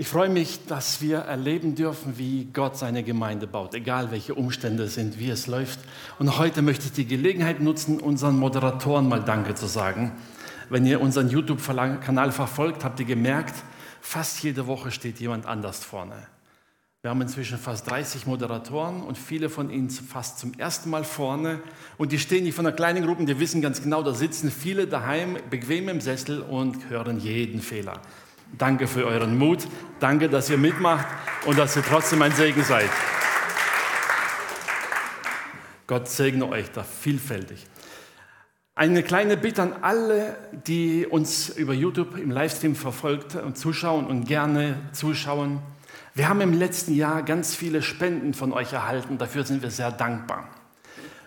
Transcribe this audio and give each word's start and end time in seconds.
Ich 0.00 0.08
freue 0.08 0.30
mich, 0.30 0.60
dass 0.66 1.02
wir 1.02 1.18
erleben 1.18 1.74
dürfen, 1.74 2.16
wie 2.16 2.48
Gott 2.54 2.78
seine 2.78 3.02
Gemeinde 3.02 3.46
baut, 3.46 3.74
egal 3.74 4.10
welche 4.10 4.34
Umstände 4.34 4.88
sind, 4.88 5.18
wie 5.18 5.28
es 5.28 5.46
läuft. 5.46 5.78
Und 6.18 6.38
heute 6.38 6.62
möchte 6.62 6.86
ich 6.86 6.92
die 6.92 7.04
Gelegenheit 7.04 7.60
nutzen, 7.60 8.00
unseren 8.00 8.38
Moderatoren 8.38 9.06
mal 9.06 9.22
Danke 9.22 9.54
zu 9.54 9.66
sagen. 9.66 10.12
Wenn 10.70 10.86
ihr 10.86 11.02
unseren 11.02 11.28
YouTube-Kanal 11.28 12.32
verfolgt, 12.32 12.82
habt 12.82 12.98
ihr 13.00 13.04
gemerkt, 13.04 13.62
fast 14.00 14.42
jede 14.42 14.66
Woche 14.66 14.90
steht 14.90 15.20
jemand 15.20 15.44
anders 15.44 15.84
vorne. 15.84 16.16
Wir 17.02 17.10
haben 17.10 17.20
inzwischen 17.20 17.58
fast 17.58 17.90
30 17.90 18.26
Moderatoren 18.26 19.02
und 19.02 19.18
viele 19.18 19.50
von 19.50 19.68
ihnen 19.68 19.90
fast 19.90 20.38
zum 20.38 20.54
ersten 20.54 20.88
Mal 20.88 21.04
vorne. 21.04 21.60
Und 21.98 22.12
die 22.12 22.18
stehen 22.18 22.44
nicht 22.44 22.54
von 22.54 22.64
einer 22.64 22.74
kleinen 22.74 23.04
Gruppe, 23.04 23.26
die 23.26 23.38
wissen 23.38 23.60
ganz 23.60 23.82
genau, 23.82 24.02
da 24.02 24.14
sitzen 24.14 24.50
viele 24.50 24.86
daheim 24.86 25.36
bequem 25.50 25.90
im 25.90 26.00
Sessel 26.00 26.40
und 26.40 26.88
hören 26.88 27.20
jeden 27.20 27.60
Fehler. 27.60 28.00
Danke 28.58 28.86
für 28.86 29.06
euren 29.06 29.38
Mut. 29.38 29.66
Danke, 30.00 30.28
dass 30.28 30.50
ihr 30.50 30.58
mitmacht 30.58 31.06
und 31.46 31.58
dass 31.58 31.76
ihr 31.76 31.82
trotzdem 31.82 32.22
ein 32.22 32.32
Segen 32.32 32.62
seid. 32.62 32.90
Gott 35.86 36.08
segne 36.08 36.48
euch 36.48 36.70
da 36.70 36.84
vielfältig. 36.84 37.66
Eine 38.74 39.02
kleine 39.02 39.36
Bitte 39.36 39.62
an 39.62 39.74
alle, 39.82 40.36
die 40.66 41.06
uns 41.06 41.48
über 41.50 41.74
YouTube 41.74 42.16
im 42.16 42.30
Livestream 42.30 42.74
verfolgt 42.74 43.34
und 43.34 43.58
zuschauen 43.58 44.06
und 44.06 44.24
gerne 44.24 44.76
zuschauen. 44.92 45.58
Wir 46.14 46.28
haben 46.28 46.40
im 46.40 46.52
letzten 46.52 46.94
Jahr 46.94 47.22
ganz 47.22 47.54
viele 47.54 47.82
Spenden 47.82 48.34
von 48.34 48.52
euch 48.52 48.72
erhalten. 48.72 49.18
Dafür 49.18 49.44
sind 49.44 49.62
wir 49.62 49.70
sehr 49.70 49.92
dankbar. 49.92 50.48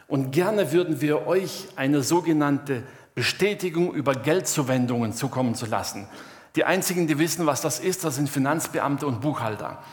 Und 0.07 0.31
gerne 0.31 0.71
würden 0.71 1.01
wir 1.01 1.27
euch 1.27 1.67
eine 1.75 2.03
sogenannte 2.03 2.83
Bestätigung 3.15 3.93
über 3.93 4.15
Geldzuwendungen 4.15 5.13
zukommen 5.13 5.55
zu 5.55 5.65
lassen. 5.65 6.07
Die 6.55 6.65
einzigen, 6.65 7.07
die 7.07 7.17
wissen, 7.17 7.45
was 7.45 7.61
das 7.61 7.79
ist, 7.79 8.03
das 8.03 8.15
sind 8.15 8.29
Finanzbeamte 8.29 9.07
und 9.07 9.21
Buchhalter. 9.21 9.83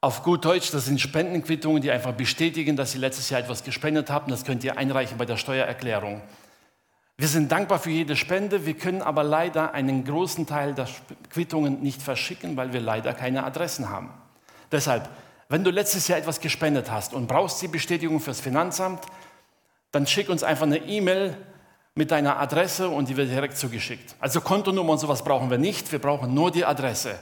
Auf 0.00 0.22
gut 0.22 0.44
Deutsch, 0.44 0.70
das 0.72 0.84
sind 0.84 1.00
Spendenquittungen, 1.00 1.80
die 1.80 1.90
einfach 1.90 2.12
bestätigen, 2.12 2.76
dass 2.76 2.92
Sie 2.92 2.98
letztes 2.98 3.30
Jahr 3.30 3.40
etwas 3.40 3.62
gespendet 3.62 4.10
haben. 4.10 4.30
Das 4.30 4.44
könnt 4.44 4.64
ihr 4.64 4.76
einreichen 4.76 5.16
bei 5.16 5.24
der 5.24 5.36
Steuererklärung. 5.36 6.22
Wir 7.16 7.28
sind 7.28 7.52
dankbar 7.52 7.78
für 7.78 7.90
jede 7.90 8.16
Spende, 8.16 8.66
wir 8.66 8.74
können 8.74 9.00
aber 9.00 9.22
leider 9.22 9.74
einen 9.74 10.04
großen 10.04 10.46
Teil 10.46 10.74
der 10.74 10.88
Quittungen 11.30 11.80
nicht 11.80 12.02
verschicken, 12.02 12.56
weil 12.56 12.72
wir 12.72 12.80
leider 12.80 13.14
keine 13.14 13.44
Adressen 13.44 13.90
haben. 13.90 14.10
Deshalb, 14.72 15.08
wenn 15.48 15.62
du 15.62 15.70
letztes 15.70 16.08
Jahr 16.08 16.18
etwas 16.18 16.40
gespendet 16.40 16.90
hast 16.90 17.14
und 17.14 17.28
brauchst 17.28 17.62
die 17.62 17.68
Bestätigung 17.68 18.18
fürs 18.18 18.40
Finanzamt, 18.40 19.04
dann 19.92 20.06
schick 20.06 20.30
uns 20.30 20.42
einfach 20.42 20.66
eine 20.66 20.78
E-Mail 20.78 21.36
mit 21.94 22.10
deiner 22.10 22.38
Adresse 22.38 22.88
und 22.88 23.08
die 23.08 23.16
wird 23.16 23.30
direkt 23.30 23.56
zugeschickt. 23.56 24.14
Also 24.18 24.40
Kontonummer 24.40 24.92
und 24.92 24.98
sowas 24.98 25.22
brauchen 25.22 25.50
wir 25.50 25.58
nicht, 25.58 25.92
wir 25.92 25.98
brauchen 25.98 26.32
nur 26.32 26.50
die 26.50 26.64
Adresse. 26.64 27.18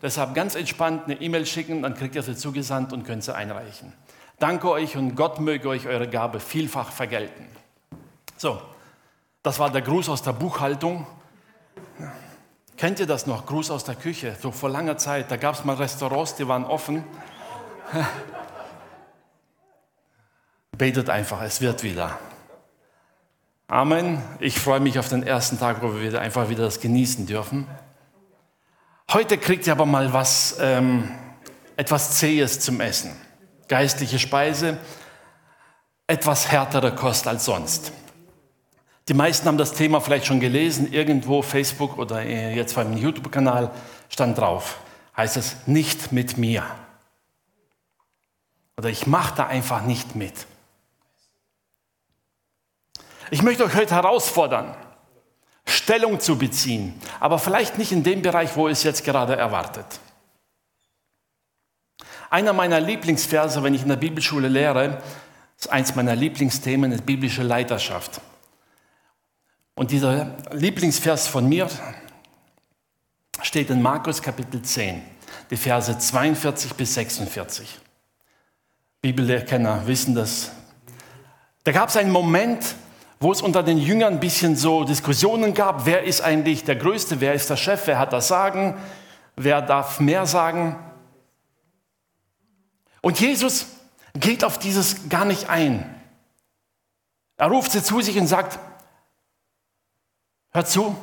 Deshalb 0.00 0.34
ganz 0.34 0.54
entspannt 0.54 1.04
eine 1.04 1.20
E-Mail 1.20 1.46
schicken, 1.46 1.82
dann 1.82 1.94
kriegt 1.94 2.14
ihr 2.14 2.22
sie 2.22 2.36
zugesandt 2.36 2.92
und 2.92 3.04
könnt 3.04 3.24
sie 3.24 3.34
einreichen. 3.34 3.92
Danke 4.38 4.70
euch 4.70 4.96
und 4.96 5.14
Gott 5.14 5.40
möge 5.40 5.68
euch 5.68 5.86
eure 5.86 6.08
Gabe 6.08 6.40
vielfach 6.40 6.90
vergelten. 6.90 7.46
So, 8.36 8.60
das 9.42 9.58
war 9.58 9.70
der 9.70 9.82
Gruß 9.82 10.08
aus 10.08 10.22
der 10.22 10.32
Buchhaltung. 10.32 11.06
Kennt 12.76 12.98
ihr 13.00 13.06
das 13.06 13.26
noch? 13.26 13.46
Gruß 13.46 13.70
aus 13.70 13.84
der 13.84 13.94
Küche, 13.94 14.36
so 14.40 14.50
vor 14.50 14.68
langer 14.68 14.96
Zeit. 14.96 15.30
Da 15.30 15.36
gab 15.36 15.54
es 15.54 15.64
mal 15.64 15.76
Restaurants, 15.76 16.34
die 16.34 16.48
waren 16.48 16.64
offen. 16.64 17.04
Betet 20.76 21.08
einfach, 21.08 21.40
es 21.42 21.60
wird 21.60 21.82
wieder. 21.84 22.18
Amen. 23.66 24.22
Ich 24.40 24.60
freue 24.60 24.80
mich 24.80 24.98
auf 24.98 25.08
den 25.08 25.22
ersten 25.22 25.58
Tag, 25.58 25.82
wo 25.82 25.98
wir 25.98 26.20
einfach 26.20 26.50
wieder 26.50 26.64
das 26.64 26.80
genießen 26.80 27.26
dürfen. 27.26 27.66
Heute 29.10 29.38
kriegt 29.38 29.66
ihr 29.66 29.72
aber 29.72 29.86
mal 29.86 30.12
was, 30.12 30.58
ähm, 30.60 31.10
etwas 31.76 32.18
Zähes 32.18 32.60
zum 32.60 32.80
Essen. 32.82 33.16
Geistliche 33.68 34.18
Speise, 34.18 34.76
etwas 36.06 36.50
härtere 36.52 36.94
Kost 36.94 37.26
als 37.26 37.46
sonst. 37.46 37.92
Die 39.08 39.14
meisten 39.14 39.48
haben 39.48 39.58
das 39.58 39.72
Thema 39.72 40.00
vielleicht 40.00 40.26
schon 40.26 40.40
gelesen, 40.40 40.92
irgendwo 40.92 41.40
Facebook 41.40 41.96
oder 41.96 42.22
jetzt 42.22 42.74
beim 42.74 42.94
YouTube-Kanal 42.94 43.70
stand 44.10 44.36
drauf. 44.36 44.78
Heißt 45.16 45.38
es, 45.38 45.56
nicht 45.66 46.12
mit 46.12 46.36
mir. 46.36 46.64
Oder 48.76 48.90
ich 48.90 49.06
mache 49.06 49.34
da 49.36 49.46
einfach 49.46 49.82
nicht 49.82 50.16
mit. 50.16 50.46
Ich 53.30 53.42
möchte 53.42 53.64
euch 53.64 53.74
heute 53.74 53.94
herausfordern, 53.94 54.74
Stellung 55.66 56.20
zu 56.20 56.36
beziehen, 56.36 57.00
aber 57.20 57.38
vielleicht 57.38 57.78
nicht 57.78 57.92
in 57.92 58.02
dem 58.02 58.22
Bereich, 58.22 58.56
wo 58.56 58.68
es 58.68 58.82
jetzt 58.82 59.04
gerade 59.04 59.36
erwartet. 59.36 59.86
Einer 62.30 62.52
meiner 62.52 62.80
Lieblingsverse, 62.80 63.62
wenn 63.62 63.74
ich 63.74 63.82
in 63.82 63.88
der 63.88 63.96
Bibelschule 63.96 64.48
lehre, 64.48 65.02
ist 65.58 65.70
eins 65.70 65.94
meiner 65.94 66.14
Lieblingsthemen, 66.14 66.92
ist 66.92 67.06
biblische 67.06 67.42
Leiterschaft. 67.42 68.20
Und 69.74 69.90
dieser 69.90 70.36
Lieblingsvers 70.52 71.26
von 71.26 71.48
mir 71.48 71.68
steht 73.42 73.70
in 73.70 73.80
Markus 73.80 74.20
Kapitel 74.20 74.62
10, 74.62 75.02
die 75.50 75.56
Verse 75.56 75.96
42 75.96 76.74
bis 76.74 76.94
46. 76.94 77.80
Bibelkenner 79.00 79.86
wissen 79.86 80.14
das. 80.14 80.50
Da 81.64 81.72
gab 81.72 81.88
es 81.88 81.96
einen 81.96 82.10
Moment, 82.10 82.74
wo 83.24 83.32
es 83.32 83.40
unter 83.40 83.62
den 83.62 83.78
Jüngern 83.78 84.12
ein 84.12 84.20
bisschen 84.20 84.54
so 84.54 84.84
Diskussionen 84.84 85.54
gab, 85.54 85.86
wer 85.86 86.04
ist 86.04 86.20
eigentlich 86.20 86.64
der 86.64 86.76
Größte, 86.76 87.22
wer 87.22 87.32
ist 87.32 87.48
der 87.48 87.56
Chef, 87.56 87.86
wer 87.86 87.98
hat 87.98 88.12
das 88.12 88.28
Sagen, 88.28 88.78
wer 89.34 89.62
darf 89.62 89.98
mehr 89.98 90.26
sagen. 90.26 90.76
Und 93.00 93.18
Jesus 93.18 93.64
geht 94.12 94.44
auf 94.44 94.58
dieses 94.58 95.08
gar 95.08 95.24
nicht 95.24 95.48
ein. 95.48 95.88
Er 97.38 97.46
ruft 97.46 97.72
sie 97.72 97.82
zu 97.82 98.02
sich 98.02 98.18
und 98.18 98.26
sagt, 98.26 98.58
hört 100.50 100.68
zu, 100.68 100.94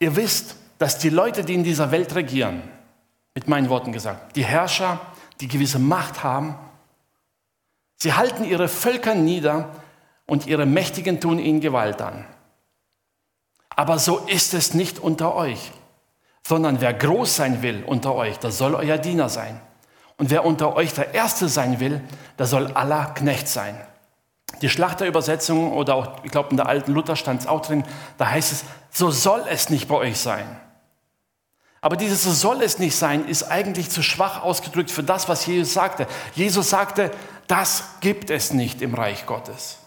ihr 0.00 0.16
wisst, 0.16 0.56
dass 0.78 0.98
die 0.98 1.10
Leute, 1.10 1.44
die 1.44 1.54
in 1.54 1.62
dieser 1.62 1.92
Welt 1.92 2.16
regieren, 2.16 2.62
mit 3.36 3.46
meinen 3.46 3.68
Worten 3.68 3.92
gesagt, 3.92 4.34
die 4.34 4.44
Herrscher, 4.44 5.00
die 5.40 5.46
gewisse 5.46 5.78
Macht 5.78 6.24
haben, 6.24 6.56
sie 7.96 8.14
halten 8.14 8.42
ihre 8.42 8.66
Völker 8.66 9.14
nieder 9.14 9.68
und 10.30 10.46
ihre 10.46 10.64
Mächtigen 10.64 11.20
tun 11.20 11.40
ihnen 11.40 11.60
Gewalt 11.60 12.00
an. 12.00 12.24
Aber 13.70 13.98
so 13.98 14.18
ist 14.18 14.54
es 14.54 14.74
nicht 14.74 15.00
unter 15.00 15.34
euch, 15.34 15.72
sondern 16.46 16.80
wer 16.80 16.94
groß 16.94 17.34
sein 17.34 17.62
will 17.62 17.82
unter 17.84 18.14
euch, 18.14 18.38
der 18.38 18.52
soll 18.52 18.76
euer 18.76 18.96
Diener 18.96 19.28
sein. 19.28 19.60
Und 20.18 20.30
wer 20.30 20.44
unter 20.44 20.76
euch 20.76 20.94
der 20.94 21.14
Erste 21.14 21.48
sein 21.48 21.80
will, 21.80 22.00
der 22.38 22.46
soll 22.46 22.70
aller 22.74 23.06
Knecht 23.06 23.48
sein. 23.48 23.76
Die 24.62 24.68
Schlachterübersetzung 24.68 25.72
oder 25.72 25.96
auch, 25.96 26.22
ich 26.22 26.30
glaube, 26.30 26.50
in 26.50 26.58
der 26.58 26.68
alten 26.68 26.92
Luther 26.92 27.16
stand 27.16 27.40
es 27.40 27.46
auch 27.48 27.62
drin, 27.62 27.82
da 28.16 28.30
heißt 28.30 28.52
es, 28.52 28.64
so 28.92 29.10
soll 29.10 29.42
es 29.48 29.68
nicht 29.68 29.88
bei 29.88 29.96
euch 29.96 30.20
sein. 30.20 30.46
Aber 31.80 31.96
dieses 31.96 32.22
so 32.22 32.30
soll 32.30 32.62
es 32.62 32.78
nicht 32.78 32.94
sein, 32.94 33.26
ist 33.26 33.50
eigentlich 33.50 33.90
zu 33.90 34.02
schwach 34.02 34.44
ausgedrückt 34.44 34.92
für 34.92 35.02
das, 35.02 35.28
was 35.28 35.44
Jesus 35.46 35.72
sagte. 35.72 36.06
Jesus 36.36 36.70
sagte, 36.70 37.10
das 37.48 37.82
gibt 38.00 38.30
es 38.30 38.52
nicht 38.52 38.80
im 38.80 38.94
Reich 38.94 39.26
Gottes. 39.26 39.80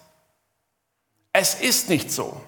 Es 1.34 1.56
ist 1.56 1.90
nicht 1.90 2.12
so. 2.12 2.40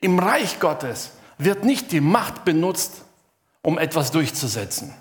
Im 0.00 0.18
Reich 0.18 0.58
Gottes 0.58 1.12
wird 1.38 1.64
nicht 1.64 1.92
die 1.92 2.00
Macht 2.00 2.44
benutzt, 2.44 3.04
um 3.62 3.78
etwas 3.78 4.10
durchzusetzen, 4.10 4.94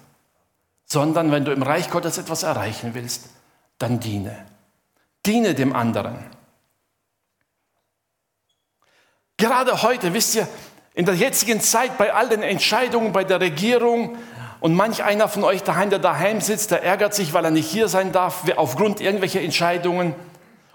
sondern 0.86 1.32
wenn 1.32 1.46
du 1.46 1.52
im 1.52 1.64
Reich 1.64 1.90
Gottes 1.90 2.18
etwas 2.18 2.44
erreichen 2.44 2.94
willst, 2.94 3.30
dann 3.78 4.00
diene. 4.00 4.46
Diene 5.26 5.56
dem 5.56 5.76
anderen. 5.76 6.24
Gerade 9.38 9.82
heute, 9.82 10.14
wisst 10.14 10.36
ihr, 10.36 10.48
in 10.94 11.06
der 11.06 11.16
jetzigen 11.16 11.62
Zeit 11.62 11.98
bei 11.98 12.14
all 12.14 12.28
den 12.28 12.44
Entscheidungen 12.44 13.14
bei 13.14 13.24
der 13.24 13.40
Regierung, 13.40 14.18
und 14.60 14.74
manch 14.74 15.04
einer 15.04 15.30
von 15.30 15.44
euch 15.44 15.64
daheim, 15.64 15.90
der 15.90 16.00
daheim 16.00 16.42
sitzt, 16.42 16.72
der 16.72 16.84
ärgert 16.84 17.14
sich, 17.14 17.34
weil 17.34 17.46
er 17.46 17.52
nicht 17.52 17.70
hier 17.70 17.88
sein 17.88 18.12
darf, 18.12 18.44
aufgrund 18.58 19.00
irgendwelcher 19.00 19.42
Entscheidungen. 19.42 20.14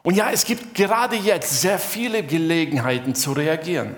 Und 0.03 0.15
ja, 0.15 0.31
es 0.31 0.45
gibt 0.45 0.75
gerade 0.75 1.17
jetzt 1.17 1.61
sehr 1.61 1.79
viele 1.79 2.23
Gelegenheiten 2.23 3.15
zu 3.15 3.33
reagieren. 3.33 3.97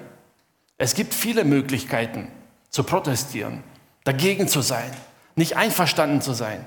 Es 0.79 0.95
gibt 0.95 1.15
viele 1.15 1.45
Möglichkeiten 1.45 2.31
zu 2.69 2.83
protestieren, 2.85 3.63
dagegen 4.05 4.49
zu 4.49 4.61
sein, 4.61 4.91
nicht 5.37 5.57
einverstanden 5.57 6.21
zu 6.21 6.33
sein. 6.33 6.67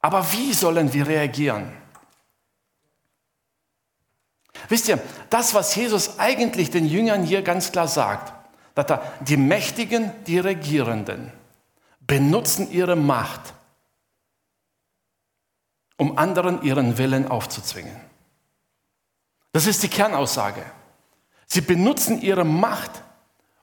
Aber 0.00 0.32
wie 0.32 0.52
sollen 0.52 0.92
wir 0.92 1.06
reagieren? 1.06 1.72
Wisst 4.68 4.88
ihr, 4.88 4.98
das, 5.30 5.54
was 5.54 5.74
Jesus 5.74 6.18
eigentlich 6.18 6.70
den 6.70 6.86
Jüngern 6.86 7.24
hier 7.24 7.42
ganz 7.42 7.72
klar 7.72 7.88
sagt, 7.88 8.32
dass 8.84 9.00
die 9.20 9.36
Mächtigen, 9.36 10.12
die 10.26 10.38
Regierenden 10.38 11.32
benutzen 12.00 12.70
ihre 12.70 12.96
Macht, 12.96 13.54
um 15.96 16.16
anderen 16.16 16.62
ihren 16.62 16.96
Willen 16.98 17.28
aufzuzwingen. 17.28 17.96
Das 19.52 19.66
ist 19.66 19.82
die 19.82 19.88
Kernaussage. 19.88 20.62
Sie 21.46 21.60
benutzen 21.60 22.20
ihre 22.20 22.44
Macht, 22.44 23.02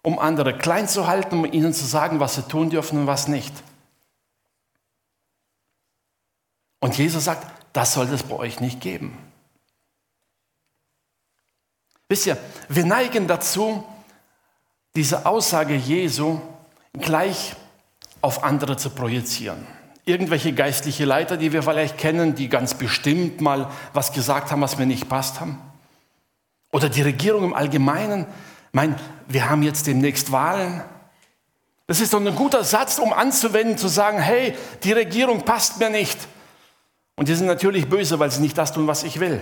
um 0.01 0.19
andere 0.19 0.57
klein 0.57 0.87
zu 0.87 1.07
halten, 1.07 1.39
um 1.39 1.45
ihnen 1.45 1.73
zu 1.73 1.85
sagen, 1.85 2.19
was 2.19 2.35
sie 2.35 2.43
tun 2.43 2.69
dürfen 2.69 2.99
und 2.99 3.07
was 3.07 3.27
nicht. 3.27 3.53
Und 6.79 6.97
Jesus 6.97 7.25
sagt, 7.25 7.47
das 7.73 7.93
soll 7.93 8.07
es 8.09 8.23
bei 8.23 8.35
euch 8.35 8.59
nicht 8.59 8.81
geben. 8.81 9.17
Wisst 12.07 12.27
ihr, 12.27 12.37
wir 12.69 12.85
neigen 12.85 13.27
dazu, 13.27 13.83
diese 14.95 15.25
Aussage 15.25 15.75
Jesu 15.75 16.39
gleich 16.93 17.55
auf 18.21 18.43
andere 18.43 18.77
zu 18.77 18.89
projizieren. 18.89 19.67
Irgendwelche 20.05 20.53
geistliche 20.53 21.05
Leiter, 21.05 21.37
die 21.37 21.51
wir 21.51 21.63
vielleicht 21.63 21.97
kennen, 21.97 22.35
die 22.35 22.47
ganz 22.47 22.75
bestimmt 22.75 23.41
mal 23.41 23.69
was 23.93 24.13
gesagt 24.13 24.51
haben, 24.51 24.61
was 24.61 24.77
mir 24.77 24.85
nicht 24.85 25.09
passt 25.09 25.39
haben. 25.39 25.59
Oder 26.71 26.89
die 26.89 27.01
Regierung 27.01 27.43
im 27.43 27.53
Allgemeinen. 27.53 28.25
Mein, 28.71 28.95
wir 29.27 29.49
haben 29.49 29.63
jetzt 29.63 29.87
demnächst 29.87 30.31
Wahlen. 30.31 30.83
Das 31.87 31.99
ist 31.99 32.13
doch 32.13 32.19
ein 32.19 32.35
guter 32.35 32.63
Satz, 32.63 32.97
um 32.97 33.13
anzuwenden, 33.13 33.77
zu 33.77 33.87
sagen, 33.87 34.19
hey, 34.19 34.55
die 34.83 34.91
Regierung 34.91 35.43
passt 35.43 35.79
mir 35.79 35.89
nicht. 35.89 36.19
Und 37.15 37.27
die 37.27 37.35
sind 37.35 37.47
natürlich 37.47 37.87
böse, 37.87 38.19
weil 38.19 38.31
sie 38.31 38.41
nicht 38.41 38.57
das 38.57 38.73
tun, 38.73 38.87
was 38.87 39.03
ich 39.03 39.19
will. 39.19 39.39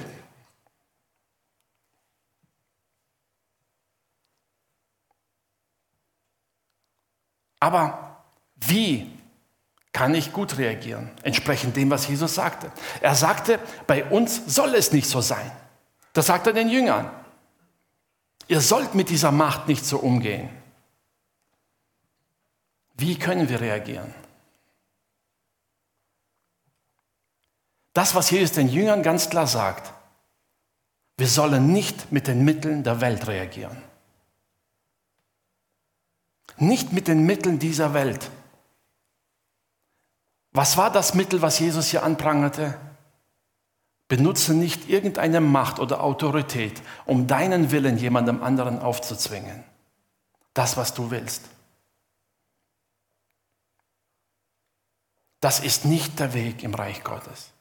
Aber 7.64 8.18
wie 8.58 9.10
kann 9.94 10.14
ich 10.16 10.34
gut 10.34 10.58
reagieren, 10.58 11.10
entsprechend 11.24 11.78
dem, 11.78 11.90
was 11.90 12.06
Jesus 12.10 12.36
sagte? 12.36 12.70
Er 13.00 13.16
sagte, 13.16 13.58
bei 13.88 14.04
uns 14.04 14.54
soll 14.54 14.76
es 14.76 14.92
nicht 14.92 15.08
so 15.08 15.22
sein. 15.22 15.50
Das 16.12 16.26
sagt 16.26 16.46
er 16.46 16.52
den 16.52 16.68
Jüngern. 16.68 17.10
Ihr 18.50 18.60
sollt 18.60 18.96
mit 18.96 19.10
dieser 19.10 19.32
Macht 19.32 19.70
nicht 19.70 19.86
so 19.86 19.98
umgehen. 20.00 20.50
Wie 22.96 23.18
können 23.18 23.48
wir 23.48 23.62
reagieren? 23.62 24.14
Das, 27.94 28.14
was 28.14 28.30
Jesus 28.30 28.52
den 28.52 28.68
Jüngern 28.68 29.04
ganz 29.04 29.30
klar 29.30 29.48
sagt, 29.48 29.94
wir 31.16 31.28
sollen 31.28 31.72
nicht 31.72 32.12
mit 32.12 32.28
den 32.28 32.44
Mitteln 32.44 32.84
der 32.84 33.00
Welt 33.00 33.26
reagieren. 33.26 33.82
Nicht 36.58 36.94
mit 36.94 37.08
den 37.08 37.26
Mitteln 37.26 37.60
dieser 37.60 37.94
Welt. 37.94 38.30
Was 40.52 40.78
war 40.78 40.92
das 40.92 41.14
Mittel, 41.16 41.42
was 41.42 41.60
Jesus 41.60 41.88
hier 41.88 42.04
anprangerte? 42.04 42.80
Benutze 44.08 44.54
nicht 44.54 44.90
irgendeine 44.90 45.42
Macht 45.42 45.80
oder 45.80 46.04
Autorität, 46.04 46.82
um 47.06 47.26
deinen 47.26 47.72
Willen 47.72 47.98
jemandem 47.98 48.44
anderen 48.44 48.80
aufzuzwingen. 48.80 49.64
Das, 50.54 50.78
was 50.78 50.94
du 50.94 51.10
willst. 51.10 51.44
Das 55.40 55.60
ist 55.60 55.86
nicht 55.86 56.20
der 56.20 56.34
Weg 56.34 56.64
im 56.64 56.76
Reich 56.76 57.04
Gottes. 57.04 57.53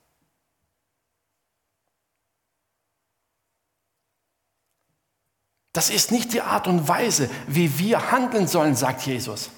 Das 5.73 5.89
ist 5.89 6.13
nicht 6.13 6.33
die 6.33 6.43
Art 6.43 6.67
und 6.67 6.87
Weise, 6.87 7.31
wie 7.47 7.79
wir 7.79 8.11
handeln 8.13 8.47
sollen, 8.47 8.77
sagt 8.77 9.03
Jesus. 9.03 9.51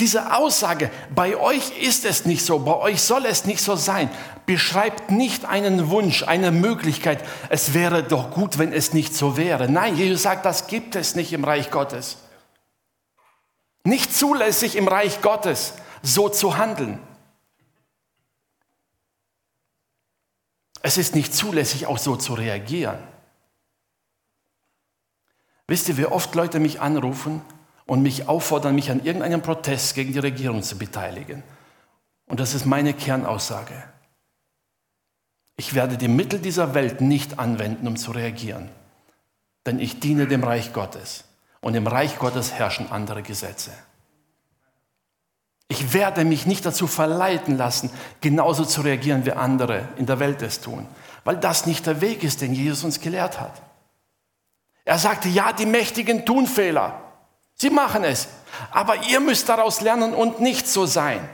Diese 0.00 0.34
Aussage, 0.34 0.90
bei 1.14 1.36
euch 1.36 1.78
ist 1.80 2.04
es 2.04 2.26
nicht 2.26 2.44
so, 2.44 2.58
bei 2.58 2.74
euch 2.74 3.00
soll 3.00 3.26
es 3.26 3.44
nicht 3.44 3.62
so 3.62 3.76
sein, 3.76 4.10
beschreibt 4.44 5.10
nicht 5.12 5.44
einen 5.44 5.88
Wunsch, 5.88 6.24
eine 6.24 6.50
Möglichkeit, 6.50 7.24
es 7.48 7.74
wäre 7.74 8.02
doch 8.02 8.32
gut, 8.32 8.58
wenn 8.58 8.72
es 8.72 8.92
nicht 8.92 9.14
so 9.14 9.36
wäre. 9.36 9.70
Nein, 9.70 9.96
Jesus 9.96 10.22
sagt, 10.22 10.44
das 10.44 10.66
gibt 10.66 10.96
es 10.96 11.14
nicht 11.14 11.32
im 11.32 11.44
Reich 11.44 11.70
Gottes. 11.70 12.16
Nicht 13.84 14.14
zulässig 14.14 14.74
im 14.74 14.88
Reich 14.88 15.22
Gottes, 15.22 15.74
so 16.02 16.28
zu 16.28 16.56
handeln. 16.58 16.98
Es 20.84 20.98
ist 20.98 21.14
nicht 21.14 21.32
zulässig, 21.34 21.86
auch 21.86 21.96
so 21.96 22.14
zu 22.14 22.34
reagieren. 22.34 22.98
Wisst 25.66 25.88
ihr, 25.88 25.96
wie 25.96 26.04
oft 26.04 26.34
Leute 26.34 26.60
mich 26.60 26.82
anrufen 26.82 27.40
und 27.86 28.02
mich 28.02 28.28
auffordern, 28.28 28.74
mich 28.74 28.90
an 28.90 29.02
irgendeinem 29.02 29.40
Protest 29.40 29.94
gegen 29.94 30.12
die 30.12 30.18
Regierung 30.18 30.62
zu 30.62 30.76
beteiligen? 30.76 31.42
Und 32.26 32.38
das 32.38 32.52
ist 32.52 32.66
meine 32.66 32.92
Kernaussage. 32.92 33.82
Ich 35.56 35.72
werde 35.72 35.96
die 35.96 36.06
Mittel 36.06 36.38
dieser 36.38 36.74
Welt 36.74 37.00
nicht 37.00 37.38
anwenden, 37.38 37.88
um 37.88 37.96
zu 37.96 38.10
reagieren. 38.10 38.68
Denn 39.64 39.80
ich 39.80 40.00
diene 40.00 40.26
dem 40.26 40.44
Reich 40.44 40.74
Gottes. 40.74 41.24
Und 41.62 41.74
im 41.76 41.86
Reich 41.86 42.18
Gottes 42.18 42.52
herrschen 42.52 42.92
andere 42.92 43.22
Gesetze. 43.22 43.70
Ich 45.68 45.92
werde 45.92 46.24
mich 46.24 46.46
nicht 46.46 46.66
dazu 46.66 46.86
verleiten 46.86 47.56
lassen, 47.56 47.90
genauso 48.20 48.64
zu 48.64 48.82
reagieren 48.82 49.24
wie 49.24 49.32
andere 49.32 49.88
in 49.96 50.06
der 50.06 50.20
Welt 50.20 50.42
es 50.42 50.60
tun, 50.60 50.86
weil 51.24 51.36
das 51.36 51.66
nicht 51.66 51.86
der 51.86 52.00
Weg 52.00 52.22
ist, 52.22 52.42
den 52.42 52.52
Jesus 52.52 52.84
uns 52.84 53.00
gelehrt 53.00 53.40
hat. 53.40 53.62
Er 54.84 54.98
sagte, 54.98 55.28
ja, 55.28 55.52
die 55.52 55.66
Mächtigen 55.66 56.26
tun 56.26 56.46
Fehler. 56.46 57.00
Sie 57.54 57.70
machen 57.70 58.04
es. 58.04 58.28
Aber 58.70 59.04
ihr 59.04 59.20
müsst 59.20 59.48
daraus 59.48 59.80
lernen 59.80 60.12
und 60.12 60.40
nicht 60.40 60.68
so 60.68 60.86
sein. 60.86 61.26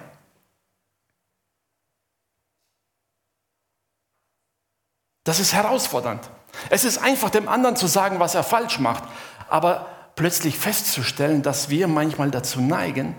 Das 5.24 5.40
ist 5.40 5.52
herausfordernd. 5.52 6.30
Es 6.70 6.84
ist 6.84 6.98
einfach 6.98 7.30
dem 7.30 7.48
anderen 7.48 7.76
zu 7.76 7.86
sagen, 7.86 8.20
was 8.20 8.34
er 8.34 8.42
falsch 8.42 8.78
macht, 8.78 9.04
aber 9.48 9.86
plötzlich 10.16 10.58
festzustellen, 10.58 11.42
dass 11.42 11.68
wir 11.68 11.88
manchmal 11.88 12.30
dazu 12.30 12.60
neigen, 12.60 13.14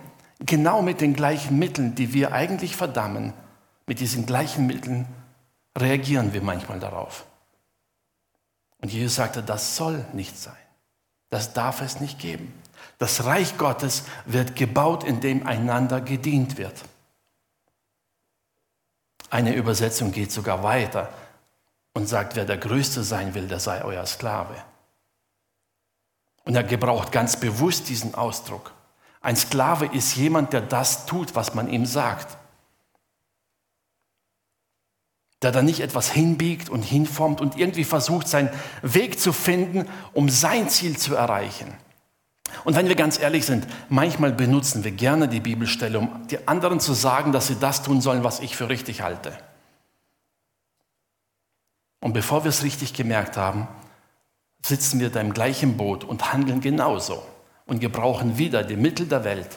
genau 0.45 0.81
mit 0.81 1.01
den 1.01 1.13
gleichen 1.13 1.57
Mitteln, 1.57 1.95
die 1.95 2.13
wir 2.13 2.33
eigentlich 2.33 2.75
verdammen, 2.75 3.33
mit 3.85 3.99
diesen 3.99 4.25
gleichen 4.25 4.67
Mitteln 4.67 5.07
reagieren 5.77 6.33
wir 6.33 6.41
manchmal 6.41 6.79
darauf. 6.79 7.25
Und 8.81 8.91
Jesus 8.91 9.15
sagte, 9.15 9.43
das 9.43 9.75
soll 9.75 10.05
nicht 10.13 10.38
sein. 10.38 10.55
Das 11.29 11.53
darf 11.53 11.81
es 11.81 11.99
nicht 11.99 12.19
geben. 12.19 12.53
Das 12.97 13.25
Reich 13.25 13.57
Gottes 13.57 14.03
wird 14.25 14.55
gebaut, 14.55 15.03
indem 15.03 15.47
einander 15.47 16.01
gedient 16.01 16.57
wird. 16.57 16.83
Eine 19.29 19.55
Übersetzung 19.55 20.11
geht 20.11 20.31
sogar 20.31 20.61
weiter 20.63 21.09
und 21.94 22.07
sagt, 22.07 22.35
wer 22.35 22.45
der 22.45 22.57
Größte 22.57 23.03
sein 23.03 23.33
will, 23.33 23.47
der 23.47 23.59
sei 23.59 23.83
euer 23.83 24.05
Sklave. 24.05 24.56
Und 26.44 26.56
er 26.56 26.63
gebraucht 26.63 27.11
ganz 27.11 27.39
bewusst 27.39 27.87
diesen 27.87 28.16
Ausdruck. 28.16 28.73
Ein 29.21 29.35
Sklave 29.35 29.85
ist 29.85 30.16
jemand, 30.16 30.51
der 30.51 30.61
das 30.61 31.06
tut, 31.06 31.35
was 31.35 31.54
man 31.54 31.69
ihm 31.69 31.85
sagt. 31.85 32.37
Der 35.44 35.51
da 35.51 35.61
nicht 35.61 35.80
etwas 35.80 36.11
hinbiegt 36.11 36.69
und 36.69 36.81
hinformt 36.81 37.40
und 37.40 37.57
irgendwie 37.57 37.83
versucht, 37.83 38.28
seinen 38.28 38.49
Weg 38.81 39.19
zu 39.19 39.31
finden, 39.31 39.87
um 40.13 40.28
sein 40.30 40.69
Ziel 40.69 40.97
zu 40.97 41.16
erreichen. 41.16 41.71
Und 42.63 42.75
wenn 42.75 42.87
wir 42.87 42.95
ganz 42.95 43.19
ehrlich 43.19 43.45
sind, 43.45 43.66
manchmal 43.90 44.33
benutzen 44.33 44.83
wir 44.83 44.92
gerne 44.92 45.28
die 45.28 45.40
Bibelstelle, 45.40 45.99
um 45.99 46.28
die 46.28 46.47
anderen 46.47 46.80
zu 46.80 46.94
sagen, 46.94 47.31
dass 47.31 47.47
sie 47.47 47.56
das 47.56 47.83
tun 47.83 48.01
sollen, 48.01 48.23
was 48.23 48.40
ich 48.40 48.56
für 48.56 48.69
richtig 48.69 49.01
halte. 49.01 49.37
Und 52.01 52.13
bevor 52.13 52.44
wir 52.44 52.49
es 52.49 52.63
richtig 52.63 52.94
gemerkt 52.94 53.37
haben, 53.37 53.68
sitzen 54.66 54.99
wir 54.99 55.11
da 55.11 55.21
im 55.21 55.33
gleichen 55.33 55.78
Boot 55.78 56.04
und 56.04 56.33
handeln 56.33 56.61
genauso 56.61 57.23
und 57.71 57.80
gebrauchen 57.80 58.37
wieder 58.37 58.63
die 58.63 58.75
Mittel 58.75 59.07
der 59.07 59.23
Welt 59.23 59.47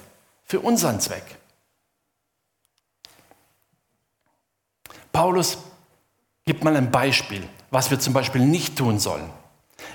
für 0.44 0.60
unseren 0.60 1.00
Zweck. 1.00 1.24
Paulus 5.12 5.58
gibt 6.46 6.62
mal 6.62 6.76
ein 6.76 6.92
Beispiel, 6.92 7.42
was 7.72 7.90
wir 7.90 7.98
zum 7.98 8.12
Beispiel 8.12 8.42
nicht 8.42 8.78
tun 8.78 9.00
sollen. 9.00 9.28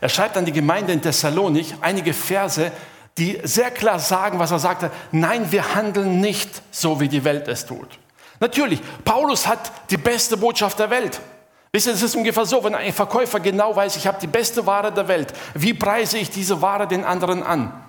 Er 0.02 0.10
schreibt 0.10 0.36
an 0.36 0.44
die 0.44 0.52
Gemeinde 0.52 0.92
in 0.92 1.02
Thessalonik 1.02 1.76
einige 1.80 2.14
Verse, 2.14 2.74
die 3.18 3.40
sehr 3.44 3.72
klar 3.72 4.00
sagen, 4.00 4.38
was 4.38 4.52
er 4.52 4.60
sagte. 4.60 4.92
Nein, 5.14 5.50
wir 5.54 5.74
handeln 5.74 6.20
nicht 6.20 6.62
so, 6.72 7.00
wie 7.00 7.08
die 7.08 7.24
Welt 7.24 7.48
es 7.48 7.66
tut. 7.66 8.00
Natürlich, 8.42 8.82
Paulus 9.06 9.48
hat 9.48 9.72
die 9.92 9.98
beste 9.98 10.36
Botschaft 10.36 10.78
der 10.78 10.90
Welt. 10.90 11.22
Wisst 11.72 11.88
ihr, 11.88 11.94
es 11.94 12.02
ist 12.02 12.18
ungefähr 12.18 12.46
so, 12.46 12.62
wenn 12.66 12.76
ein 12.76 12.92
Verkäufer 12.92 13.40
genau 13.40 13.74
weiß, 13.78 13.96
ich 13.96 14.08
habe 14.08 14.20
die 14.20 14.28
beste 14.28 14.66
Ware 14.66 14.92
der 14.92 15.08
Welt. 15.08 15.32
Wie 15.54 15.74
preise 15.74 16.18
ich 16.18 16.30
diese 16.30 16.62
Ware 16.62 16.86
den 16.86 17.06
anderen 17.06 17.44
an? 17.44 17.86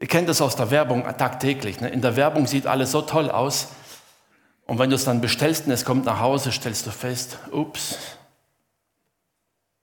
Ihr 0.00 0.06
kennt 0.06 0.28
das 0.28 0.40
aus 0.40 0.56
der 0.56 0.70
Werbung 0.70 1.04
tagtäglich. 1.18 1.80
Ne? 1.80 1.90
In 1.90 2.00
der 2.00 2.16
Werbung 2.16 2.46
sieht 2.46 2.66
alles 2.66 2.90
so 2.90 3.02
toll 3.02 3.30
aus. 3.30 3.68
Und 4.66 4.78
wenn 4.78 4.88
du 4.88 4.96
es 4.96 5.04
dann 5.04 5.20
bestellst 5.20 5.66
und 5.66 5.72
es 5.72 5.84
kommt 5.84 6.06
nach 6.06 6.20
Hause, 6.20 6.52
stellst 6.52 6.86
du 6.86 6.90
fest, 6.90 7.38
ups, 7.52 7.98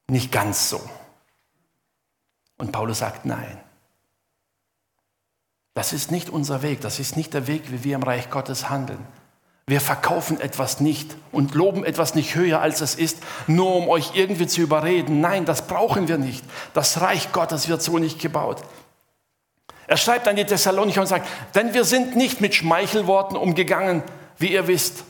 nicht 0.07 0.31
ganz 0.31 0.69
so. 0.69 0.81
Und 2.57 2.71
Paulus 2.71 2.99
sagt, 2.99 3.25
nein. 3.25 3.59
Das 5.75 5.93
ist 5.93 6.09
nicht 6.09 6.31
unser 6.31 6.63
Weg, 6.63 6.81
das 6.81 6.99
ist 6.99 7.15
nicht 7.15 7.35
der 7.35 7.45
Weg, 7.45 7.71
wie 7.71 7.83
wir 7.83 7.95
im 7.95 8.01
Reich 8.01 8.31
Gottes 8.31 8.69
handeln. 8.69 9.05
Wir 9.67 9.81
verkaufen 9.81 10.39
etwas 10.39 10.79
nicht 10.79 11.15
und 11.31 11.53
loben 11.53 11.83
etwas 11.83 12.15
nicht 12.15 12.33
höher, 12.33 12.61
als 12.61 12.81
es 12.81 12.95
ist, 12.95 13.17
nur 13.45 13.75
um 13.75 13.89
euch 13.89 14.15
irgendwie 14.15 14.47
zu 14.47 14.61
überreden. 14.61 15.19
Nein, 15.19 15.45
das 15.45 15.67
brauchen 15.67 16.07
wir 16.07 16.17
nicht. 16.17 16.43
Das 16.73 17.01
Reich 17.01 17.31
Gottes 17.33 17.67
wird 17.67 17.83
so 17.83 17.99
nicht 17.99 18.19
gebaut. 18.19 18.63
Er 19.87 19.97
schreibt 19.97 20.27
an 20.27 20.35
die 20.35 20.45
Thessalonicher 20.45 21.01
und 21.01 21.07
sagt, 21.07 21.27
denn 21.55 21.73
wir 21.73 21.85
sind 21.85 22.15
nicht 22.15 22.41
mit 22.41 22.53
Schmeichelworten 22.53 23.37
umgegangen, 23.37 24.03
wie 24.37 24.51
ihr 24.51 24.67
wisst, 24.67 25.05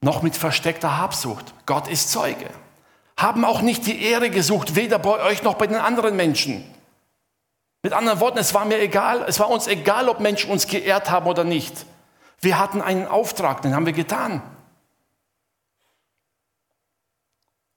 noch 0.00 0.22
mit 0.22 0.36
versteckter 0.36 0.98
Habsucht. 0.98 1.54
Gott 1.66 1.88
ist 1.88 2.10
Zeuge. 2.10 2.48
Haben 3.16 3.44
auch 3.44 3.60
nicht 3.60 3.86
die 3.86 4.02
Ehre 4.02 4.30
gesucht, 4.30 4.74
weder 4.74 4.98
bei 4.98 5.20
euch 5.20 5.42
noch 5.42 5.54
bei 5.54 5.66
den 5.66 5.76
anderen 5.76 6.16
Menschen. 6.16 6.64
Mit 7.82 7.92
anderen 7.92 8.20
Worten, 8.20 8.38
es 8.38 8.54
war 8.54 8.64
mir 8.64 8.80
egal, 8.80 9.24
es 9.28 9.38
war 9.38 9.50
uns 9.50 9.66
egal, 9.66 10.08
ob 10.08 10.20
Menschen 10.20 10.50
uns 10.50 10.66
geehrt 10.66 11.10
haben 11.10 11.26
oder 11.26 11.44
nicht. 11.44 11.86
Wir 12.40 12.58
hatten 12.58 12.80
einen 12.80 13.06
Auftrag, 13.06 13.62
den 13.62 13.74
haben 13.74 13.86
wir 13.86 13.92
getan. 13.92 14.42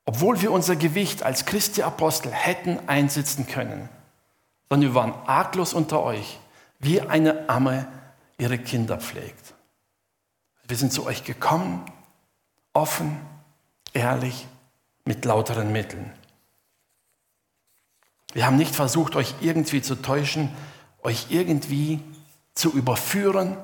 Obwohl 0.06 0.42
wir 0.42 0.52
unser 0.52 0.76
Gewicht 0.76 1.24
als 1.24 1.46
Christi 1.46 1.82
Apostel 1.82 2.32
hätten 2.32 2.80
einsetzen 2.88 3.48
können, 3.48 3.90
sondern 4.70 4.90
wir 4.90 4.96
waren 4.96 5.14
arglos 5.26 5.74
unter 5.74 6.04
euch, 6.04 6.40
wie 6.80 7.02
eine 7.02 7.50
Amme 7.50 7.88
ihre 8.38 8.58
Kinder 8.58 8.98
pflegt. 8.98 9.54
Wir 10.68 10.78
sind 10.78 10.92
zu 10.92 11.06
euch 11.06 11.24
gekommen, 11.24 11.86
offen, 12.74 13.20
ehrlich, 13.94 14.48
mit 15.06 15.24
lauteren 15.26 15.72
Mitteln. 15.72 16.12
Wir 18.34 18.46
haben 18.46 18.58
nicht 18.58 18.76
versucht, 18.76 19.16
euch 19.16 19.36
irgendwie 19.40 19.82
zu 19.82 20.02
täuschen, 20.02 20.50
euch 21.04 21.28
irgendwie 21.30 22.02
zu 22.54 22.72
überführen 22.72 23.56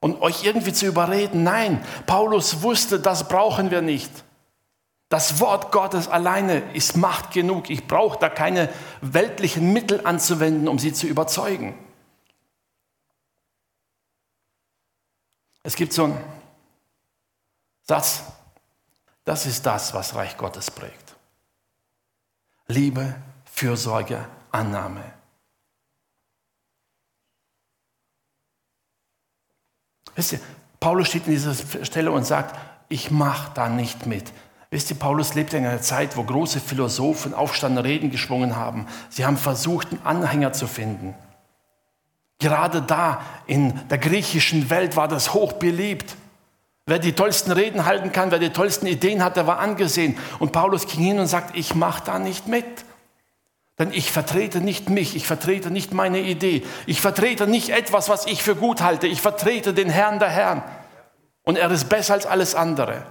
und 0.00 0.22
euch 0.22 0.44
irgendwie 0.44 0.72
zu 0.72 0.86
überreden. 0.86 1.42
Nein, 1.42 1.84
Paulus 2.06 2.62
wusste, 2.62 3.00
das 3.00 3.28
brauchen 3.28 3.70
wir 3.70 3.82
nicht. 3.82 4.10
Das 5.12 5.40
Wort 5.40 5.72
Gottes 5.72 6.08
alleine 6.08 6.72
ist 6.72 6.96
Macht 6.96 7.32
genug. 7.32 7.68
Ich 7.68 7.86
brauche 7.86 8.18
da 8.18 8.30
keine 8.30 8.72
weltlichen 9.02 9.70
Mittel 9.74 10.06
anzuwenden, 10.06 10.68
um 10.68 10.78
sie 10.78 10.94
zu 10.94 11.06
überzeugen. 11.06 11.78
Es 15.62 15.76
gibt 15.76 15.92
so 15.92 16.04
einen 16.04 16.18
Satz, 17.82 18.22
das 19.26 19.44
ist 19.44 19.66
das, 19.66 19.92
was 19.92 20.14
Reich 20.14 20.38
Gottes 20.38 20.70
prägt. 20.70 21.14
Liebe, 22.68 23.14
Fürsorge, 23.44 24.26
Annahme. 24.50 25.04
Wisst 30.14 30.32
ihr, 30.32 30.40
Paulus 30.80 31.08
steht 31.08 31.26
in 31.26 31.34
dieser 31.34 31.54
Stelle 31.84 32.12
und 32.12 32.24
sagt, 32.24 32.58
ich 32.88 33.10
mache 33.10 33.52
da 33.52 33.68
nicht 33.68 34.06
mit. 34.06 34.32
Wisst 34.72 34.88
ihr, 34.88 34.96
Paulus 34.96 35.34
lebte 35.34 35.58
in 35.58 35.66
einer 35.66 35.82
Zeit, 35.82 36.16
wo 36.16 36.22
große 36.22 36.58
Philosophen 36.58 37.34
aufstanden, 37.34 37.84
Reden 37.84 38.10
geschwungen 38.10 38.56
haben. 38.56 38.86
Sie 39.10 39.26
haben 39.26 39.36
versucht, 39.36 39.88
einen 39.90 40.00
Anhänger 40.02 40.54
zu 40.54 40.66
finden. 40.66 41.14
Gerade 42.38 42.80
da 42.80 43.20
in 43.46 43.78
der 43.90 43.98
griechischen 43.98 44.70
Welt 44.70 44.96
war 44.96 45.08
das 45.08 45.34
hoch 45.34 45.52
beliebt. 45.52 46.16
Wer 46.86 46.98
die 46.98 47.12
tollsten 47.12 47.52
Reden 47.52 47.84
halten 47.84 48.12
kann, 48.12 48.30
wer 48.30 48.38
die 48.38 48.48
tollsten 48.48 48.86
Ideen 48.86 49.22
hat, 49.22 49.36
der 49.36 49.46
war 49.46 49.58
angesehen. 49.58 50.16
Und 50.38 50.52
Paulus 50.52 50.86
ging 50.86 51.04
hin 51.04 51.18
und 51.18 51.26
sagt, 51.26 51.54
ich 51.54 51.74
mache 51.74 52.04
da 52.06 52.18
nicht 52.18 52.48
mit. 52.48 52.64
Denn 53.78 53.92
ich 53.92 54.10
vertrete 54.10 54.62
nicht 54.62 54.88
mich, 54.88 55.14
ich 55.14 55.26
vertrete 55.26 55.70
nicht 55.70 55.92
meine 55.92 56.20
Idee, 56.20 56.62
ich 56.86 57.02
vertrete 57.02 57.46
nicht 57.46 57.68
etwas, 57.68 58.08
was 58.08 58.26
ich 58.26 58.42
für 58.42 58.56
gut 58.56 58.80
halte, 58.80 59.06
ich 59.06 59.20
vertrete 59.20 59.74
den 59.74 59.90
Herrn 59.90 60.18
der 60.18 60.30
Herren. 60.30 60.62
Und 61.42 61.58
er 61.58 61.70
ist 61.70 61.90
besser 61.90 62.14
als 62.14 62.24
alles 62.24 62.54
andere. 62.54 63.04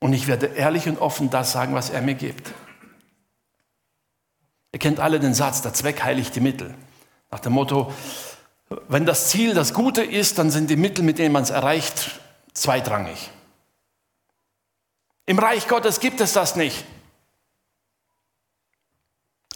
Und 0.00 0.12
ich 0.12 0.26
werde 0.26 0.46
ehrlich 0.46 0.88
und 0.88 0.98
offen 0.98 1.30
das 1.30 1.52
sagen, 1.52 1.74
was 1.74 1.90
er 1.90 2.02
mir 2.02 2.14
gibt. 2.14 2.52
Ihr 4.72 4.78
kennt 4.78 5.00
alle 5.00 5.20
den 5.20 5.34
Satz, 5.34 5.62
der 5.62 5.72
Zweck 5.72 6.02
heiligt 6.02 6.34
die 6.34 6.40
Mittel. 6.40 6.74
Nach 7.30 7.40
dem 7.40 7.52
Motto, 7.52 7.92
wenn 8.88 9.06
das 9.06 9.28
Ziel 9.30 9.54
das 9.54 9.72
Gute 9.72 10.02
ist, 10.02 10.38
dann 10.38 10.50
sind 10.50 10.68
die 10.68 10.76
Mittel, 10.76 11.04
mit 11.04 11.18
denen 11.18 11.32
man 11.32 11.44
es 11.44 11.50
erreicht, 11.50 12.20
zweitrangig. 12.52 13.30
Im 15.26 15.38
Reich 15.38 15.68
Gottes 15.68 16.00
gibt 16.00 16.20
es 16.20 16.32
das 16.32 16.56
nicht. 16.56 16.84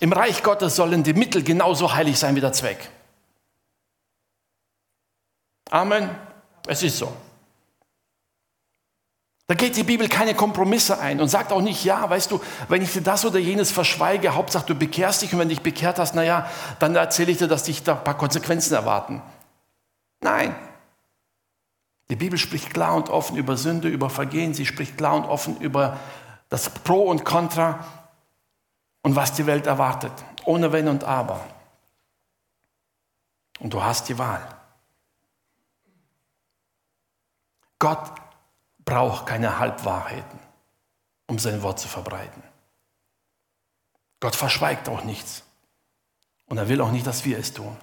Im 0.01 0.13
Reich 0.13 0.43
Gottes 0.43 0.77
sollen 0.77 1.03
die 1.03 1.13
Mittel 1.13 1.43
genauso 1.43 1.93
heilig 1.93 2.19
sein 2.19 2.37
wie 2.37 2.41
der 2.41 2.53
Zweck. 2.53 2.89
Amen. 5.71 6.09
Es 6.67 6.83
ist 6.83 6.99
so. 6.99 7.13
Da 9.49 9.55
geht 9.55 9.77
die 9.77 9.83
Bibel 9.83 10.11
keine 10.11 10.35
Kompromisse 10.35 11.01
ein 11.01 11.23
und 11.23 11.29
sagt 11.29 11.53
auch 11.53 11.63
nicht, 11.63 11.83
ja, 11.83 12.09
weißt 12.09 12.31
du, 12.31 12.41
wenn 12.69 12.83
ich 12.83 12.93
dir 12.93 13.01
das 13.01 13.25
oder 13.25 13.39
jenes 13.39 13.71
verschweige, 13.71 14.35
Hauptsache 14.35 14.67
du 14.67 14.75
bekehrst 14.75 15.23
dich 15.23 15.33
und 15.33 15.39
wenn 15.39 15.49
du 15.49 15.55
dich 15.55 15.63
bekehrt 15.63 15.99
hast, 15.99 16.15
naja, 16.15 16.51
dann 16.81 16.95
erzähle 16.95 17.33
ich 17.33 17.39
dir, 17.39 17.49
dass 17.49 17.63
dich 17.63 17.83
da 17.83 17.95
ein 17.95 18.05
paar 18.05 18.19
Konsequenzen 18.19 18.75
erwarten. 18.75 19.23
Nein. 20.21 20.55
Die 22.11 22.17
Bibel 22.17 22.39
spricht 22.39 22.75
klar 22.75 22.95
und 22.95 23.09
offen 23.09 23.39
über 23.39 23.57
Sünde, 23.57 23.89
über 23.89 24.11
Vergehen, 24.11 24.53
sie 24.53 24.67
spricht 24.67 24.99
klar 24.99 25.15
und 25.15 25.25
offen 25.25 25.59
über 25.63 25.97
das 26.51 26.69
Pro 26.69 27.05
und 27.05 27.25
Contra 27.25 27.87
und 29.01 29.17
was 29.17 29.33
die 29.33 29.47
Welt 29.47 29.67
erwartet, 29.67 30.13
ohne 30.45 30.73
Wenn 30.73 30.89
und 30.89 31.05
Aber. 31.05 31.43
Und 33.61 33.73
du 33.73 33.83
hast 33.83 34.11
die 34.11 34.19
Wahl. 34.19 34.47
Gott 37.79 38.13
braucht 38.89 39.27
keine 39.27 39.59
Halbwahrheiten, 39.59 40.39
um 41.27 41.39
sein 41.39 41.63
Wort 41.63 41.79
zu 41.79 41.89
verbreiten. 41.89 42.43
Gott 44.19 44.35
verschweigt 44.35 44.89
auch 44.89 45.05
nichts. 45.05 45.43
Und 46.47 46.57
er 46.57 46.69
will 46.71 46.81
auch 46.81 46.91
nicht, 46.91 47.07
dass 47.07 47.27
wir 47.27 47.39
es 47.39 47.53
tun. 47.53 47.77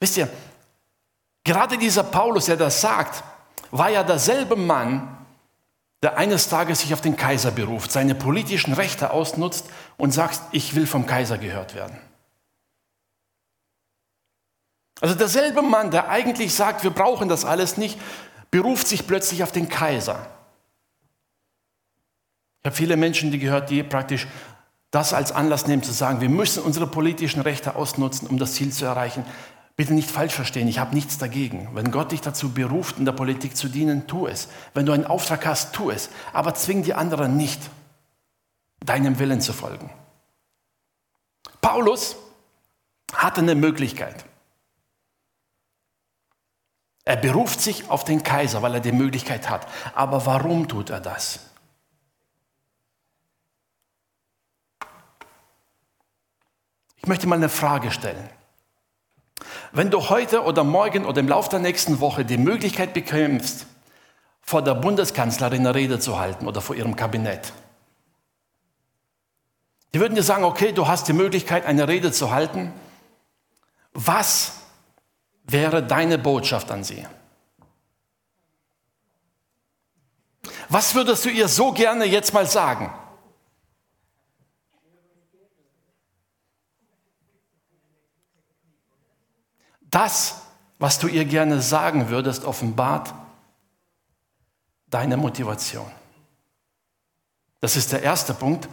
Wisst 0.00 0.18
ihr, 0.18 0.28
gerade 1.44 1.78
dieser 1.78 2.02
Paulus, 2.04 2.44
der 2.46 2.58
das 2.58 2.82
sagt, 2.82 3.24
war 3.70 3.88
ja 3.88 4.02
derselbe 4.02 4.54
Mann, 4.54 5.16
der 6.02 6.18
eines 6.18 6.50
Tages 6.50 6.80
sich 6.80 6.92
auf 6.92 7.00
den 7.00 7.16
Kaiser 7.16 7.52
beruft, 7.52 7.90
seine 7.90 8.14
politischen 8.14 8.74
Rechte 8.74 9.12
ausnutzt 9.12 9.70
und 9.96 10.10
sagt, 10.10 10.40
ich 10.50 10.74
will 10.74 10.86
vom 10.86 11.06
Kaiser 11.06 11.38
gehört 11.38 11.74
werden. 11.74 11.96
Also 15.02 15.16
derselbe 15.16 15.62
Mann, 15.62 15.90
der 15.90 16.08
eigentlich 16.10 16.54
sagt, 16.54 16.84
wir 16.84 16.92
brauchen 16.92 17.28
das 17.28 17.44
alles 17.44 17.76
nicht, 17.76 17.98
beruft 18.52 18.86
sich 18.86 19.04
plötzlich 19.04 19.42
auf 19.42 19.50
den 19.50 19.68
Kaiser. 19.68 20.24
Ich 22.60 22.66
habe 22.66 22.76
viele 22.76 22.96
Menschen, 22.96 23.32
die 23.32 23.40
gehört, 23.40 23.68
die 23.68 23.82
praktisch 23.82 24.28
das 24.92 25.12
als 25.12 25.32
Anlass 25.32 25.66
nehmen 25.66 25.82
zu 25.82 25.90
sagen, 25.90 26.20
wir 26.20 26.28
müssen 26.28 26.62
unsere 26.62 26.86
politischen 26.86 27.42
Rechte 27.42 27.74
ausnutzen, 27.74 28.28
um 28.28 28.38
das 28.38 28.52
Ziel 28.52 28.72
zu 28.72 28.84
erreichen. 28.84 29.24
Bitte 29.74 29.92
nicht 29.92 30.08
falsch 30.08 30.34
verstehen, 30.34 30.68
ich 30.68 30.78
habe 30.78 30.94
nichts 30.94 31.18
dagegen. 31.18 31.70
Wenn 31.74 31.90
Gott 31.90 32.12
dich 32.12 32.20
dazu 32.20 32.50
beruft, 32.50 32.98
in 32.98 33.04
der 33.04 33.10
Politik 33.10 33.56
zu 33.56 33.66
dienen, 33.66 34.06
tu 34.06 34.28
es. 34.28 34.46
Wenn 34.72 34.86
du 34.86 34.92
einen 34.92 35.06
Auftrag 35.06 35.44
hast, 35.46 35.74
tu 35.74 35.90
es. 35.90 36.10
Aber 36.32 36.54
zwing 36.54 36.84
die 36.84 36.94
anderen 36.94 37.36
nicht, 37.36 37.60
deinem 38.86 39.18
Willen 39.18 39.40
zu 39.40 39.52
folgen. 39.52 39.90
Paulus 41.60 42.14
hatte 43.12 43.40
eine 43.40 43.56
Möglichkeit. 43.56 44.26
Er 47.04 47.16
beruft 47.16 47.60
sich 47.60 47.90
auf 47.90 48.04
den 48.04 48.22
Kaiser, 48.22 48.62
weil 48.62 48.74
er 48.74 48.80
die 48.80 48.92
Möglichkeit 48.92 49.50
hat. 49.50 49.66
Aber 49.94 50.24
warum 50.26 50.68
tut 50.68 50.90
er 50.90 51.00
das? 51.00 51.40
Ich 56.96 57.08
möchte 57.08 57.26
mal 57.26 57.34
eine 57.34 57.48
Frage 57.48 57.90
stellen. 57.90 58.30
Wenn 59.72 59.90
du 59.90 60.08
heute 60.08 60.44
oder 60.44 60.62
morgen 60.62 61.04
oder 61.04 61.18
im 61.18 61.28
Laufe 61.28 61.50
der 61.50 61.58
nächsten 61.58 61.98
Woche 61.98 62.24
die 62.24 62.38
Möglichkeit 62.38 62.94
bekämpfst, 62.94 63.66
vor 64.40 64.62
der 64.62 64.74
Bundeskanzlerin 64.74 65.60
eine 65.60 65.74
Rede 65.74 65.98
zu 65.98 66.18
halten 66.18 66.46
oder 66.46 66.60
vor 66.60 66.76
ihrem 66.76 66.94
Kabinett, 66.94 67.52
die 69.92 70.00
würden 70.00 70.14
dir 70.14 70.22
sagen, 70.22 70.44
okay, 70.44 70.72
du 70.72 70.86
hast 70.86 71.08
die 71.08 71.12
Möglichkeit, 71.12 71.66
eine 71.66 71.88
Rede 71.88 72.12
zu 72.12 72.30
halten. 72.30 72.72
Was 73.92 74.61
wäre 75.44 75.82
deine 75.82 76.18
Botschaft 76.18 76.70
an 76.70 76.84
sie? 76.84 77.06
Was 80.68 80.94
würdest 80.94 81.24
du 81.24 81.28
ihr 81.28 81.48
so 81.48 81.72
gerne 81.72 82.04
jetzt 82.04 82.32
mal 82.32 82.46
sagen? 82.46 82.92
Das, 89.90 90.40
was 90.78 90.98
du 90.98 91.06
ihr 91.06 91.26
gerne 91.26 91.60
sagen 91.60 92.08
würdest, 92.08 92.44
offenbart 92.44 93.12
deine 94.86 95.16
Motivation. 95.16 95.90
Das 97.60 97.76
ist 97.76 97.92
der 97.92 98.02
erste 98.02 98.32
Punkt. 98.34 98.68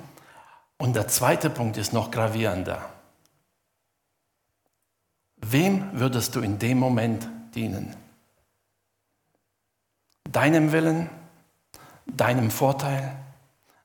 Und 0.78 0.96
der 0.96 1.10
zweite 1.10 1.50
Punkt 1.50 1.76
ist 1.76 1.92
noch 1.92 2.10
gravierender. 2.10 2.90
Wem 5.42 5.90
würdest 6.00 6.36
du 6.36 6.42
in 6.42 6.60
dem 6.60 6.78
Moment 6.78 7.28
dienen? 7.56 7.96
Deinem 10.26 10.72
Willen, 10.72 11.10
deinem 12.06 12.52
Vorteil, 12.52 13.18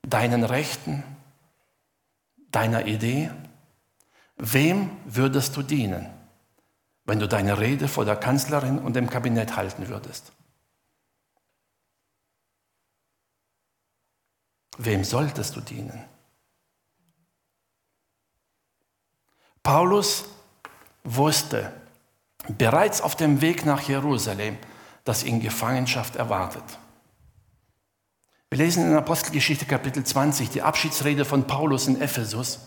deinen 0.02 0.44
Rechten, 0.44 1.02
deiner 2.50 2.86
Idee? 2.86 3.30
Wem 4.36 4.90
würdest 5.04 5.56
du 5.56 5.62
dienen, 5.62 6.10
wenn 7.04 7.20
du 7.20 7.28
deine 7.28 7.58
Rede 7.58 7.88
vor 7.88 8.04
der 8.04 8.16
Kanzlerin 8.16 8.78
und 8.78 8.94
dem 8.94 9.08
Kabinett 9.08 9.56
halten 9.56 9.88
würdest? 9.88 10.32
Wem 14.76 15.04
solltest 15.04 15.54
du 15.54 15.60
dienen? 15.60 16.04
Paulus 19.62 20.24
wusste 21.04 21.72
bereits 22.48 23.00
auf 23.00 23.14
dem 23.16 23.40
Weg 23.40 23.64
nach 23.64 23.82
Jerusalem, 23.82 24.58
dass 25.04 25.22
ihn 25.22 25.40
Gefangenschaft 25.40 26.16
erwartet. 26.16 26.64
Wir 28.50 28.58
lesen 28.58 28.86
in 28.86 28.96
Apostelgeschichte 28.96 29.66
Kapitel 29.66 30.04
20 30.04 30.50
die 30.50 30.62
Abschiedsrede 30.62 31.24
von 31.24 31.46
Paulus 31.46 31.86
in 31.86 32.00
Ephesus. 32.00 32.60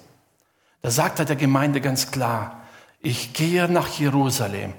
Da 0.82 0.92
sagt 0.92 1.20
er 1.20 1.26
der 1.26 1.36
Gemeinde 1.36 1.82
ganz 1.82 2.12
klar, 2.12 2.62
ich 3.00 3.34
gehe 3.34 3.70
nach 3.70 3.88
Jerusalem, 3.88 4.74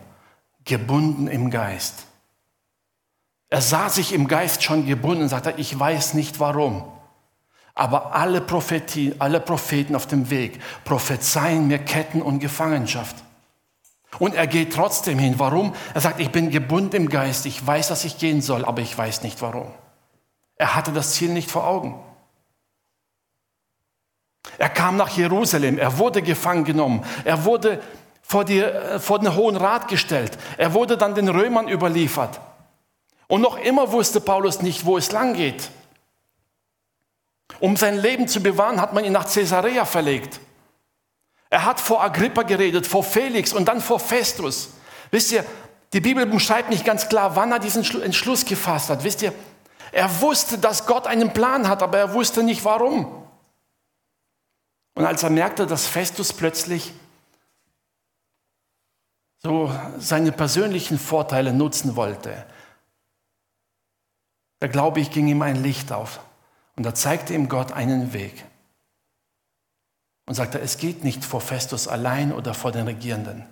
gebunden 0.64 1.28
im 1.28 1.50
Geist. 1.50 2.04
Er 3.48 3.62
sah 3.62 3.88
sich 3.88 4.12
im 4.12 4.28
Geist 4.28 4.62
schon 4.62 4.86
gebunden 4.86 5.22
und 5.22 5.28
sagte, 5.30 5.54
ich 5.56 5.78
weiß 5.78 6.14
nicht 6.14 6.38
warum. 6.40 6.84
Aber 7.74 8.14
alle, 8.14 8.40
Prophetie, 8.40 9.14
alle 9.18 9.40
Propheten 9.40 9.94
auf 9.94 10.06
dem 10.06 10.30
Weg 10.30 10.60
prophezeien 10.84 11.68
mir 11.68 11.78
Ketten 11.78 12.20
und 12.20 12.40
Gefangenschaft. 12.40 13.16
Und 14.18 14.34
er 14.34 14.46
geht 14.46 14.72
trotzdem 14.72 15.18
hin. 15.18 15.38
Warum? 15.38 15.74
Er 15.94 16.00
sagt, 16.00 16.20
ich 16.20 16.30
bin 16.30 16.50
gebunden 16.50 16.96
im 16.96 17.08
Geist, 17.08 17.46
ich 17.46 17.64
weiß, 17.64 17.88
dass 17.88 18.04
ich 18.04 18.18
gehen 18.18 18.40
soll, 18.40 18.64
aber 18.64 18.80
ich 18.80 18.96
weiß 18.96 19.22
nicht 19.22 19.40
warum. 19.42 19.70
Er 20.56 20.74
hatte 20.74 20.92
das 20.92 21.12
Ziel 21.12 21.30
nicht 21.30 21.50
vor 21.50 21.66
Augen. 21.66 22.02
Er 24.56 24.70
kam 24.70 24.96
nach 24.96 25.10
Jerusalem, 25.10 25.78
er 25.78 25.98
wurde 25.98 26.22
gefangen 26.22 26.64
genommen, 26.64 27.04
er 27.24 27.44
wurde 27.44 27.80
vor, 28.22 28.44
die, 28.44 28.60
äh, 28.60 28.98
vor 28.98 29.18
den 29.18 29.36
Hohen 29.36 29.56
Rat 29.56 29.88
gestellt, 29.88 30.38
er 30.56 30.74
wurde 30.74 30.96
dann 30.96 31.14
den 31.14 31.28
Römern 31.28 31.68
überliefert. 31.68 32.40
Und 33.28 33.42
noch 33.42 33.58
immer 33.58 33.92
wusste 33.92 34.20
Paulus 34.20 34.62
nicht, 34.62 34.86
wo 34.86 34.96
es 34.96 35.12
lang 35.12 35.34
geht. 35.34 35.70
Um 37.60 37.76
sein 37.76 37.98
Leben 37.98 38.26
zu 38.26 38.42
bewahren, 38.42 38.80
hat 38.80 38.94
man 38.94 39.04
ihn 39.04 39.12
nach 39.12 39.30
Caesarea 39.30 39.84
verlegt. 39.84 40.40
Er 41.50 41.64
hat 41.64 41.80
vor 41.80 42.02
Agrippa 42.02 42.42
geredet, 42.42 42.86
vor 42.86 43.02
Felix 43.02 43.52
und 43.52 43.66
dann 43.66 43.80
vor 43.80 44.00
Festus. 44.00 44.70
Wisst 45.10 45.32
ihr, 45.32 45.44
die 45.92 46.00
Bibel 46.00 46.26
beschreibt 46.26 46.68
nicht 46.68 46.84
ganz 46.84 47.08
klar, 47.08 47.36
wann 47.36 47.52
er 47.52 47.58
diesen 47.58 47.84
Entschluss 48.02 48.44
gefasst 48.44 48.90
hat. 48.90 49.04
Wisst 49.04 49.22
ihr, 49.22 49.32
er 49.92 50.20
wusste, 50.20 50.58
dass 50.58 50.86
Gott 50.86 51.06
einen 51.06 51.32
Plan 51.32 51.68
hat, 51.68 51.82
aber 51.82 51.98
er 51.98 52.12
wusste 52.12 52.42
nicht 52.42 52.64
warum. 52.64 53.26
Und 54.94 55.04
als 55.04 55.22
er 55.22 55.30
merkte, 55.30 55.66
dass 55.66 55.86
Festus 55.86 56.32
plötzlich 56.32 56.92
so 59.38 59.72
seine 59.98 60.32
persönlichen 60.32 60.98
Vorteile 60.98 61.54
nutzen 61.54 61.96
wollte, 61.96 62.44
da 64.58 64.66
glaube 64.66 65.00
ich, 65.00 65.10
ging 65.10 65.28
ihm 65.28 65.40
ein 65.42 65.62
Licht 65.62 65.92
auf. 65.92 66.20
Und 66.76 66.84
da 66.84 66.94
zeigte 66.94 67.32
ihm 67.32 67.48
Gott 67.48 67.72
einen 67.72 68.12
Weg. 68.12 68.44
Und 70.28 70.34
sagte, 70.34 70.60
es 70.60 70.76
geht 70.76 71.04
nicht 71.04 71.24
vor 71.24 71.40
Festus 71.40 71.88
allein 71.88 72.32
oder 72.32 72.52
vor 72.52 72.70
den 72.70 72.86
Regierenden. 72.86 73.46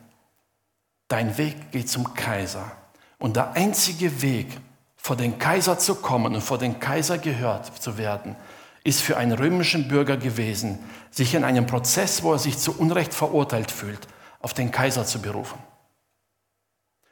Dein 1.09 1.39
Weg 1.39 1.73
geht 1.73 1.89
zum 1.89 2.13
Kaiser. 2.13 2.71
Und 3.19 3.37
der 3.37 3.53
einzige 3.53 4.21
Weg, 4.21 4.61
vor 4.97 5.17
den 5.17 5.39
Kaiser 5.39 5.79
zu 5.79 5.95
kommen 5.95 6.35
und 6.35 6.43
vor 6.43 6.59
den 6.59 6.79
Kaiser 6.79 7.17
gehört 7.17 7.83
zu 7.83 7.97
werden, 7.97 8.37
ist 8.85 9.01
für 9.01 9.17
einen 9.17 9.33
römischen 9.33 9.89
Bürger 9.89 10.19
gewesen, 10.19 10.79
sich 11.11 11.35
in 11.35 11.45
einem 11.45 11.67
Prozess, 11.67 12.23
wo 12.23 12.35
er 12.35 12.39
sich 12.39 12.59
zu 12.59 12.79
Unrecht 12.79 13.15
verurteilt 13.15 13.71
fühlt, 13.71 14.07
auf 14.41 14.53
den 14.53 14.71
Kaiser 14.71 15.07
zu 15.07 15.21
berufen. 15.21 15.59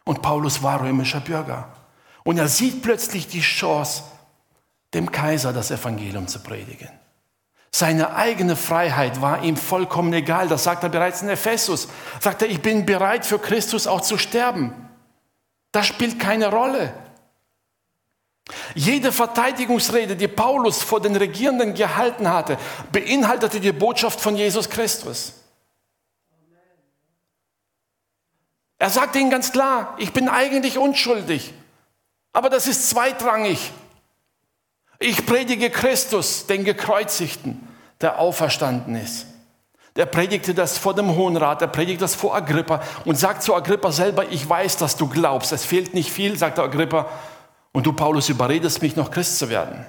Und 0.05 0.21
Paulus 0.21 0.63
war 0.63 0.83
römischer 0.83 1.21
Bürger. 1.21 1.69
Und 2.23 2.37
er 2.37 2.49
sieht 2.49 2.83
plötzlich 2.83 3.29
die 3.29 3.41
Chance, 3.41 4.03
dem 4.93 5.11
Kaiser 5.11 5.55
das 5.55 5.71
Evangelium 5.71 6.29
zu 6.29 6.41
predigen. 6.41 6.91
Seine 7.77 8.15
eigene 8.15 8.55
Freiheit 8.55 9.21
war 9.21 9.43
ihm 9.43 9.57
vollkommen 9.57 10.13
egal. 10.13 10.47
Das 10.47 10.63
sagt 10.63 10.85
er 10.85 10.91
bereits 10.91 11.23
in 11.23 11.29
Ephesus. 11.29 11.89
Sagt 12.21 12.43
er, 12.43 12.49
ich 12.49 12.63
bin 12.63 12.87
bereit 12.87 13.27
für 13.27 13.41
Christus 13.41 13.89
auch 13.89 14.01
zu 14.01 14.17
sterben. 14.17 14.73
Das 15.73 15.85
spielt 15.89 16.21
keine 16.21 16.53
Rolle. 16.53 16.95
Jede 18.77 19.11
Verteidigungsrede, 19.11 20.15
die 20.15 20.29
Paulus 20.29 20.85
vor 20.85 21.01
den 21.01 21.17
Regierenden 21.17 21.75
gehalten 21.75 22.31
hatte, 22.31 22.59
beinhaltete 22.93 23.59
die 23.59 23.73
Botschaft 23.73 24.21
von 24.21 24.37
Jesus 24.37 24.71
Christus. 24.71 25.33
Er 28.79 28.91
sagte 28.91 29.19
ihnen 29.19 29.31
ganz 29.31 29.51
klar, 29.51 29.97
ich 29.99 30.13
bin 30.13 30.29
eigentlich 30.29 30.79
unschuldig, 30.79 31.53
aber 32.33 32.51
das 32.51 32.69
ist 32.69 32.89
zweitrangig. 32.89 33.73
Ich 34.99 35.27
predige 35.27 35.71
Christus, 35.71 36.47
den 36.47 36.65
Gekreuzigten, 36.65 37.69
der 38.01 38.19
auferstanden 38.19 38.97
ist. 38.97 39.27
Der 39.97 40.07
predigte 40.07 40.55
das 40.55 40.77
vor 40.77 40.95
dem 40.95 41.15
Hohen 41.15 41.37
Rat, 41.37 41.63
er 41.63 41.69
predigt 41.69 42.03
das 42.03 42.15
vor 42.15 42.35
Agrippa 42.35 42.83
und 43.05 43.17
sagt 43.17 43.43
zu 43.43 43.55
Agrippa 43.55 43.93
selber, 43.93 44.29
ich 44.31 44.49
weiß, 44.49 44.77
dass 44.77 44.97
du 44.97 45.09
glaubst. 45.09 45.53
Es 45.53 45.65
fehlt 45.65 45.95
nicht 45.95 46.11
viel, 46.11 46.37
sagt 46.37 46.59
Agrippa, 46.59 47.09
und 47.73 47.87
du, 47.87 47.93
Paulus, 47.93 48.29
überredest 48.29 48.83
mich 48.83 48.97
noch 48.97 49.11
Christ 49.11 49.39
zu 49.39 49.49
werden. 49.51 49.85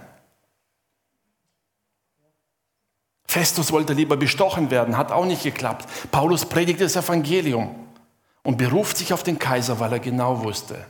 Festus 3.27 3.71
wollte 3.71 3.93
lieber 3.93 4.15
bestochen 4.17 4.71
werden, 4.71 4.97
hat 4.97 5.11
auch 5.11 5.25
nicht 5.25 5.43
geklappt. 5.43 5.85
Paulus 6.11 6.45
predigt 6.45 6.81
das 6.81 6.95
Evangelium 6.95 7.75
und 8.43 8.57
beruft 8.57 8.97
sich 8.97 9.11
auf 9.11 9.23
den 9.23 9.37
Kaiser, 9.37 9.79
weil 9.79 9.93
er 9.93 9.99
genau 9.99 10.43
wusste, 10.43 10.85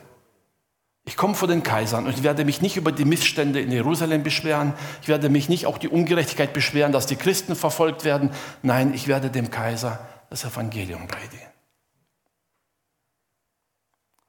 ich 1.05 1.15
komme 1.17 1.35
vor 1.35 1.47
den 1.47 1.61
Kaisern 1.61 2.07
und 2.07 2.13
ich 2.13 2.23
werde 2.23 2.43
mich 2.45 2.61
nicht 2.61 2.77
über 2.77 2.91
die 2.91 3.05
Missstände 3.05 3.61
in 3.61 3.71
Jerusalem 3.71 4.23
beschweren. 4.23 4.73
Ich 5.03 5.07
werde 5.07 5.29
mich 5.29 5.49
nicht 5.49 5.67
auch 5.67 5.77
die 5.77 5.87
Ungerechtigkeit 5.87 6.51
beschweren, 6.51 6.91
dass 6.91 7.05
die 7.05 7.15
Christen 7.15 7.55
verfolgt 7.55 8.03
werden. 8.05 8.31
Nein, 8.63 8.91
ich 8.93 9.07
werde 9.07 9.29
dem 9.29 9.51
Kaiser 9.51 9.99
das 10.31 10.43
Evangelium 10.43 11.07
predigen. 11.07 11.45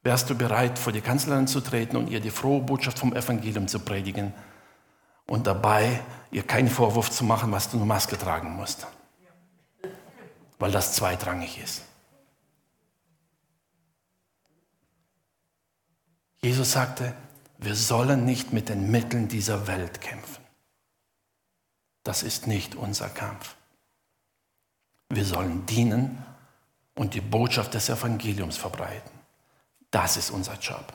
Wärst 0.03 0.29
du 0.29 0.37
bereit, 0.37 0.79
vor 0.79 0.93
die 0.93 1.01
Kanzlerin 1.01 1.47
zu 1.47 1.63
treten 1.63 1.97
und 1.97 2.11
ihr 2.11 2.21
die 2.21 2.31
frohe 2.31 2.61
Botschaft 2.61 2.99
vom 2.99 3.17
Evangelium 3.17 3.69
zu 3.69 3.81
predigen 3.81 4.35
und 5.27 5.47
dabei 5.47 6.01
ihr 6.31 6.43
keinen 6.43 6.69
Vorwurf 6.69 7.11
zu 7.11 7.25
machen, 7.25 7.51
was 7.53 7.71
du 7.71 7.79
eine 7.79 7.87
Maske 7.87 8.19
tragen 8.19 8.55
musst? 8.55 8.87
Weil 10.59 10.71
das 10.71 10.93
zweitrangig 10.93 11.59
ist. 11.61 11.86
Jesus 16.47 16.71
sagte, 16.71 17.13
wir 17.59 17.75
sollen 17.75 18.25
nicht 18.25 18.53
mit 18.53 18.69
den 18.69 18.89
Mitteln 18.89 19.27
dieser 19.27 19.67
Welt 19.67 20.01
kämpfen. 20.01 20.45
Das 22.05 22.23
ist 22.23 22.47
nicht 22.47 22.77
unser 22.77 23.09
Kampf. 23.09 23.57
Wir 25.09 25.25
sollen 25.25 25.67
dienen 25.67 26.25
und 26.95 27.15
die 27.15 27.21
Botschaft 27.21 27.75
des 27.75 27.89
Evangeliums 27.89 28.57
verbreiten. 28.57 29.11
Das 29.91 30.17
ist 30.17 30.31
unser 30.31 30.55
Job. 30.61 30.93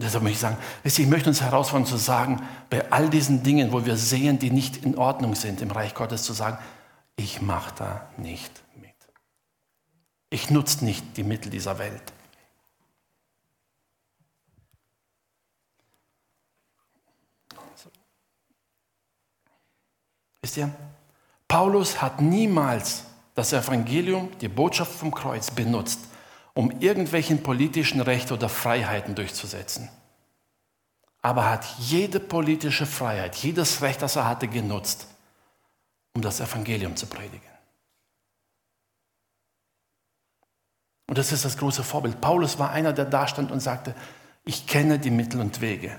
Deshalb 0.00 0.24
möchte 0.24 0.34
ich 0.34 0.40
sagen, 0.40 0.56
ich 0.82 1.06
möchte 1.06 1.28
uns 1.28 1.40
herausfordern 1.40 1.86
zu 1.86 1.96
sagen, 1.96 2.42
bei 2.70 2.90
all 2.90 3.08
diesen 3.08 3.44
Dingen, 3.44 3.70
wo 3.70 3.86
wir 3.86 3.96
sehen, 3.96 4.40
die 4.40 4.50
nicht 4.50 4.78
in 4.78 4.98
Ordnung 4.98 5.36
sind 5.36 5.60
im 5.60 5.70
Reich 5.70 5.94
Gottes, 5.94 6.24
zu 6.24 6.32
sagen, 6.32 6.58
ich 7.14 7.40
mache 7.40 7.72
da 7.76 8.10
nicht 8.16 8.64
mit. 8.80 8.96
Ich 10.28 10.50
nutze 10.50 10.84
nicht 10.84 11.16
die 11.16 11.22
Mittel 11.22 11.50
dieser 11.50 11.78
Welt. 11.78 12.12
Wisst 20.52 20.58
ihr, 20.58 20.70
Paulus 21.48 22.02
hat 22.02 22.20
niemals 22.20 23.04
das 23.34 23.54
Evangelium, 23.54 24.28
die 24.40 24.48
Botschaft 24.48 24.92
vom 24.92 25.10
Kreuz 25.10 25.50
benutzt, 25.50 26.00
um 26.52 26.70
irgendwelchen 26.78 27.42
politischen 27.42 28.02
Rechte 28.02 28.34
oder 28.34 28.50
Freiheiten 28.50 29.14
durchzusetzen. 29.14 29.88
Aber 31.22 31.48
hat 31.48 31.64
jede 31.78 32.20
politische 32.20 32.84
Freiheit, 32.84 33.34
jedes 33.36 33.80
Recht, 33.80 34.02
das 34.02 34.16
er 34.16 34.28
hatte, 34.28 34.46
genutzt, 34.46 35.06
um 36.14 36.20
das 36.20 36.38
Evangelium 36.40 36.96
zu 36.96 37.06
predigen. 37.06 37.48
Und 41.08 41.16
das 41.16 41.32
ist 41.32 41.46
das 41.46 41.56
große 41.56 41.82
Vorbild. 41.82 42.20
Paulus 42.20 42.58
war 42.58 42.72
einer, 42.72 42.92
der 42.92 43.06
da 43.06 43.26
stand 43.26 43.50
und 43.50 43.60
sagte, 43.60 43.94
ich 44.44 44.66
kenne 44.66 44.98
die 44.98 45.10
Mittel 45.10 45.40
und 45.40 45.62
Wege. 45.62 45.98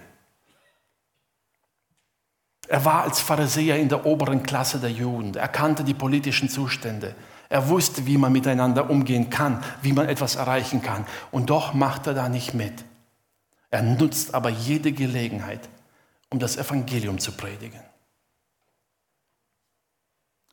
Er 2.68 2.86
war 2.86 3.04
als 3.04 3.20
Pharisäer 3.20 3.78
in 3.78 3.90
der 3.90 4.06
oberen 4.06 4.44
Klasse 4.44 4.80
der 4.80 4.92
Jugend. 4.92 5.36
Er 5.36 5.48
kannte 5.48 5.84
die 5.84 5.94
politischen 5.94 6.50
Zustände. 6.50 7.16
Er 7.50 7.70
wusste, 7.70 8.06
wie 8.08 8.18
man 8.18 8.32
miteinander 8.32 8.90
umgehen 8.90 9.30
kann, 9.30 9.64
wie 9.82 9.94
man 9.94 10.08
etwas 10.08 10.36
erreichen 10.36 10.82
kann. 10.82 11.06
Und 11.32 11.50
doch 11.50 11.74
macht 11.74 12.08
er 12.08 12.14
da 12.14 12.30
nicht 12.30 12.54
mit. 12.54 12.86
Er 13.70 13.84
nutzt 13.84 14.34
aber 14.34 14.50
jede 14.50 14.92
Gelegenheit, 14.92 15.68
um 16.30 16.40
das 16.40 16.58
Evangelium 16.58 17.20
zu 17.20 17.32
predigen. 17.34 17.82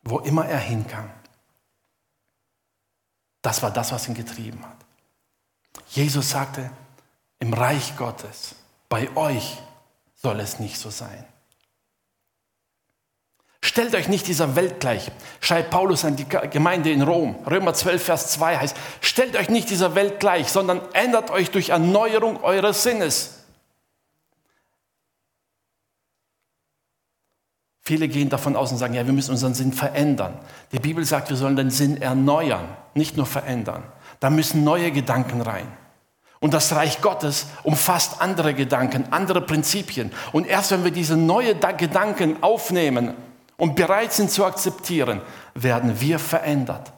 Wo 0.03 0.19
immer 0.19 0.47
er 0.47 0.59
hinkam. 0.59 1.09
Das 3.43 3.63
war 3.63 3.71
das, 3.71 3.93
was 3.93 4.09
ihn 4.09 4.15
getrieben 4.15 4.65
hat. 4.67 4.77
Jesus 5.89 6.31
sagte, 6.31 6.71
im 7.39 7.53
Reich 7.53 7.97
Gottes, 7.97 8.57
bei 8.89 9.15
euch 9.17 9.59
soll 10.15 10.41
es 10.41 10.59
nicht 10.59 10.79
so 10.79 10.91
sein. 10.91 11.25
Stellt 13.71 13.95
euch 13.95 14.09
nicht 14.09 14.27
dieser 14.27 14.57
Welt 14.57 14.81
gleich, 14.81 15.13
schreibt 15.41 15.71
Paulus 15.71 16.05
an 16.05 16.17
die 16.17 16.27
Gemeinde 16.27 16.91
in 16.91 17.03
Rom. 17.03 17.37
Römer 17.49 17.73
12, 17.73 18.03
Vers 18.03 18.33
2 18.33 18.57
heißt, 18.57 18.77
stellt 19.01 19.37
euch 19.37 19.49
nicht 19.49 19.71
dieser 19.71 19.95
Welt 19.95 20.19
gleich, 20.19 20.49
sondern 20.49 20.81
ändert 20.93 21.31
euch 21.31 21.53
durch 21.53 21.69
Erneuerung 21.69 22.43
eures 22.43 22.83
Sinnes. 22.83 23.45
Viele 27.81 28.09
gehen 28.09 28.29
davon 28.29 28.57
aus 28.57 28.73
und 28.73 28.79
sagen, 28.79 28.95
ja, 28.95 29.07
wir 29.07 29.13
müssen 29.13 29.31
unseren 29.31 29.55
Sinn 29.55 29.73
verändern. 29.73 30.37
Die 30.73 30.81
Bibel 30.81 31.05
sagt, 31.05 31.31
wir 31.31 31.37
sollen 31.37 31.55
den 31.55 31.71
Sinn 31.71 32.03
erneuern, 32.03 32.77
nicht 32.95 33.17
nur 33.17 33.27
verändern. 33.27 33.85
Da 34.19 34.31
müssen 34.31 34.65
neue 34.65 34.91
Gedanken 34.91 35.43
rein. 35.43 35.69
Und 36.41 36.55
das 36.55 36.75
Reich 36.75 37.03
Gottes 37.03 37.47
umfasst 37.63 38.21
andere 38.21 38.53
Gedanken, 38.53 39.05
andere 39.13 39.41
Prinzipien. 39.41 40.11
Und 40.33 40.49
erst 40.49 40.73
wenn 40.73 40.83
wir 40.83 40.91
diese 40.91 41.17
neuen 41.17 41.61
Gedanken 41.77 42.43
aufnehmen 42.43 43.15
und 43.61 43.77
bereit 43.77 44.13
sind 44.13 44.31
zu 44.31 44.45
akzeptieren, 44.45 45.21
werden 45.55 46.01
wir 46.01 46.19
verändert. 46.19 46.93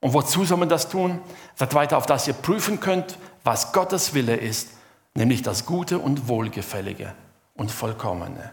Und 0.00 0.14
wozu 0.14 0.44
soll 0.44 0.56
man 0.56 0.70
das 0.70 0.88
tun? 0.88 1.20
Sagt 1.54 1.74
weiter, 1.74 1.98
auf 1.98 2.06
dass 2.06 2.26
ihr 2.26 2.34
prüfen 2.34 2.80
könnt, 2.80 3.18
was 3.44 3.72
Gottes 3.72 4.14
Wille 4.14 4.34
ist, 4.34 4.70
nämlich 5.14 5.42
das 5.42 5.66
Gute 5.66 5.98
und 5.98 6.28
Wohlgefällige 6.28 7.14
und 7.54 7.70
Vollkommene. 7.70 8.52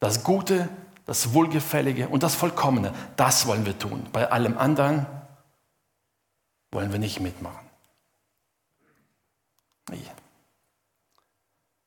Das 0.00 0.24
Gute, 0.24 0.70
das 1.04 1.34
Wohlgefällige 1.34 2.08
und 2.08 2.22
das 2.22 2.34
Vollkommene, 2.34 2.92
das 3.16 3.46
wollen 3.46 3.66
wir 3.66 3.78
tun. 3.78 4.06
Bei 4.10 4.30
allem 4.30 4.56
anderen 4.56 5.06
wollen 6.72 6.92
wir 6.92 6.98
nicht 6.98 7.20
mitmachen. 7.20 7.68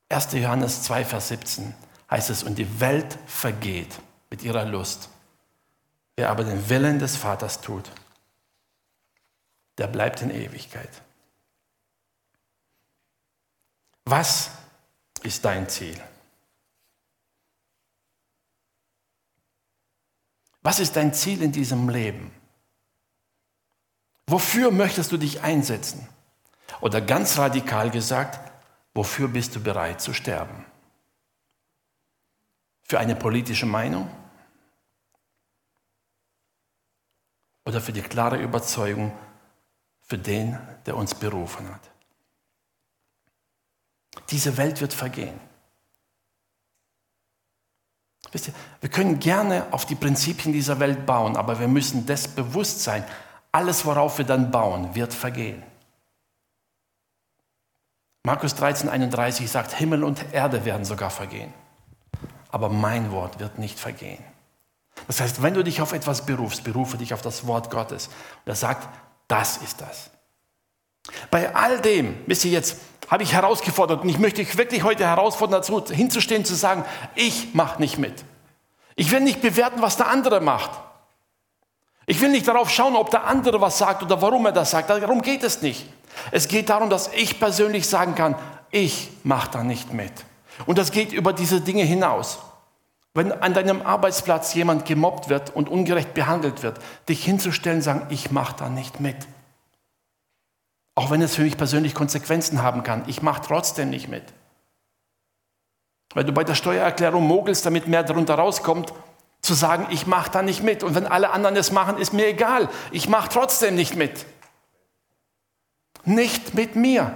1. 0.08 0.32
Johannes 0.34 0.84
2, 0.84 1.04
Vers 1.04 1.28
17 1.28 1.74
heißt 2.10 2.30
es, 2.30 2.42
und 2.42 2.56
die 2.56 2.80
Welt 2.80 3.18
vergeht 3.26 3.98
mit 4.30 4.42
ihrer 4.42 4.64
Lust. 4.64 5.10
Wer 6.16 6.30
aber 6.30 6.44
den 6.44 6.68
Willen 6.68 6.98
des 6.98 7.16
Vaters 7.16 7.60
tut, 7.60 7.90
der 9.78 9.86
bleibt 9.86 10.22
in 10.22 10.30
Ewigkeit. 10.30 10.90
Was 14.04 14.50
ist 15.22 15.44
dein 15.44 15.68
Ziel? 15.68 16.00
Was 20.62 20.80
ist 20.80 20.96
dein 20.96 21.14
Ziel 21.14 21.42
in 21.42 21.52
diesem 21.52 21.88
Leben? 21.88 22.32
Wofür 24.26 24.70
möchtest 24.70 25.12
du 25.12 25.16
dich 25.16 25.42
einsetzen? 25.42 26.06
Oder 26.80 27.00
ganz 27.00 27.38
radikal 27.38 27.90
gesagt, 27.90 28.52
wofür 28.94 29.28
bist 29.28 29.56
du 29.56 29.62
bereit 29.62 30.00
zu 30.00 30.12
sterben? 30.12 30.66
Für 32.88 32.98
eine 32.98 33.14
politische 33.14 33.66
Meinung? 33.66 34.10
Oder 37.66 37.82
für 37.82 37.92
die 37.92 38.00
klare 38.00 38.38
Überzeugung 38.38 39.12
für 40.00 40.16
den, 40.16 40.58
der 40.86 40.96
uns 40.96 41.14
berufen 41.14 41.68
hat? 41.68 41.90
Diese 44.30 44.56
Welt 44.56 44.80
wird 44.80 44.94
vergehen. 44.94 45.38
Wisst 48.32 48.48
ihr, 48.48 48.54
wir 48.80 48.88
können 48.88 49.20
gerne 49.20 49.66
auf 49.70 49.84
die 49.84 49.94
Prinzipien 49.94 50.52
dieser 50.52 50.80
Welt 50.80 51.04
bauen, 51.04 51.36
aber 51.36 51.60
wir 51.60 51.68
müssen 51.68 52.06
das 52.06 52.26
bewusst 52.26 52.82
sein, 52.82 53.04
alles, 53.52 53.84
worauf 53.84 54.18
wir 54.18 54.24
dann 54.24 54.50
bauen, 54.50 54.94
wird 54.94 55.12
vergehen. 55.12 55.62
Markus 58.22 58.54
13, 58.54 58.88
31 58.88 59.50
sagt, 59.50 59.72
Himmel 59.72 60.04
und 60.04 60.32
Erde 60.32 60.64
werden 60.64 60.84
sogar 60.84 61.10
vergehen 61.10 61.52
aber 62.50 62.68
mein 62.68 63.12
Wort 63.12 63.40
wird 63.40 63.58
nicht 63.58 63.78
vergehen. 63.78 64.22
Das 65.06 65.20
heißt, 65.20 65.42
wenn 65.42 65.54
du 65.54 65.62
dich 65.62 65.80
auf 65.80 65.92
etwas 65.92 66.26
berufst, 66.26 66.64
berufe 66.64 66.98
dich 66.98 67.14
auf 67.14 67.22
das 67.22 67.46
Wort 67.46 67.70
Gottes. 67.70 68.08
Und 68.08 68.46
er 68.46 68.56
sagt, 68.56 68.88
das 69.28 69.58
ist 69.58 69.80
das. 69.80 70.10
Bei 71.30 71.54
all 71.54 71.80
dem, 71.80 72.16
wisst 72.26 72.44
ihr 72.44 72.50
jetzt, 72.50 72.78
habe 73.08 73.22
ich 73.22 73.32
herausgefordert 73.32 74.02
und 74.02 74.08
ich 74.08 74.18
möchte 74.18 74.44
dich 74.44 74.56
wirklich 74.56 74.82
heute 74.82 75.06
herausfordern, 75.06 75.60
dazu 75.60 75.82
hinzustehen, 75.86 76.44
zu 76.44 76.54
sagen, 76.54 76.84
ich 77.14 77.54
mache 77.54 77.80
nicht 77.80 77.98
mit. 77.98 78.24
Ich 78.96 79.10
will 79.10 79.20
nicht 79.20 79.40
bewerten, 79.40 79.80
was 79.80 79.96
der 79.96 80.08
andere 80.08 80.40
macht. 80.40 80.70
Ich 82.04 82.20
will 82.20 82.30
nicht 82.30 82.48
darauf 82.48 82.70
schauen, 82.70 82.96
ob 82.96 83.10
der 83.10 83.24
andere 83.24 83.60
was 83.60 83.78
sagt 83.78 84.02
oder 84.02 84.20
warum 84.20 84.46
er 84.46 84.52
das 84.52 84.70
sagt. 84.70 84.90
Darum 84.90 85.22
geht 85.22 85.42
es 85.42 85.62
nicht. 85.62 85.86
Es 86.30 86.48
geht 86.48 86.68
darum, 86.68 86.90
dass 86.90 87.08
ich 87.12 87.38
persönlich 87.38 87.86
sagen 87.86 88.14
kann, 88.14 88.34
ich 88.70 89.10
mache 89.24 89.50
da 89.52 89.62
nicht 89.62 89.92
mit. 89.92 90.12
Und 90.66 90.78
das 90.78 90.90
geht 90.90 91.12
über 91.12 91.32
diese 91.32 91.60
Dinge 91.60 91.82
hinaus. 91.82 92.38
Wenn 93.14 93.32
an 93.32 93.54
deinem 93.54 93.82
Arbeitsplatz 93.82 94.54
jemand 94.54 94.84
gemobbt 94.84 95.28
wird 95.28 95.54
und 95.54 95.68
ungerecht 95.68 96.14
behandelt 96.14 96.62
wird, 96.62 96.78
dich 97.08 97.24
hinzustellen, 97.24 97.82
sagen, 97.82 98.06
ich 98.10 98.30
mache 98.30 98.56
da 98.58 98.68
nicht 98.68 99.00
mit. 99.00 99.16
Auch 100.94 101.10
wenn 101.10 101.22
es 101.22 101.34
für 101.36 101.42
mich 101.42 101.56
persönlich 101.56 101.94
Konsequenzen 101.94 102.62
haben 102.62 102.82
kann, 102.82 103.04
ich 103.06 103.22
mache 103.22 103.42
trotzdem 103.46 103.90
nicht 103.90 104.08
mit. 104.08 104.24
Weil 106.14 106.24
du 106.24 106.32
bei 106.32 106.44
der 106.44 106.54
Steuererklärung 106.54 107.26
mogelst, 107.26 107.64
damit 107.66 107.86
mehr 107.86 108.02
darunter 108.02 108.34
rauskommt, 108.34 108.92
zu 109.40 109.54
sagen, 109.54 109.86
ich 109.90 110.06
mache 110.06 110.30
da 110.30 110.42
nicht 110.42 110.62
mit. 110.62 110.82
Und 110.82 110.94
wenn 110.94 111.06
alle 111.06 111.30
anderen 111.30 111.56
es 111.56 111.70
machen, 111.70 111.98
ist 111.98 112.12
mir 112.12 112.26
egal. 112.26 112.68
Ich 112.90 113.08
mache 113.08 113.28
trotzdem 113.28 113.74
nicht 113.74 113.94
mit. 113.94 114.26
Nicht 116.04 116.54
mit 116.54 116.74
mir. 116.76 117.14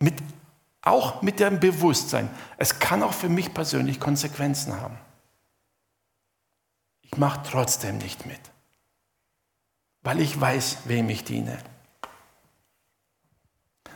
Mit, 0.00 0.14
auch 0.90 1.22
mit 1.22 1.40
dem 1.40 1.60
Bewusstsein, 1.60 2.28
es 2.58 2.78
kann 2.78 3.02
auch 3.02 3.14
für 3.14 3.28
mich 3.28 3.54
persönlich 3.54 4.00
Konsequenzen 4.00 4.80
haben. 4.80 4.98
Ich 7.02 7.16
mache 7.16 7.40
trotzdem 7.48 7.98
nicht 7.98 8.26
mit, 8.26 8.40
weil 10.02 10.20
ich 10.20 10.40
weiß, 10.40 10.78
wem 10.84 11.08
ich 11.08 11.24
diene. 11.24 11.58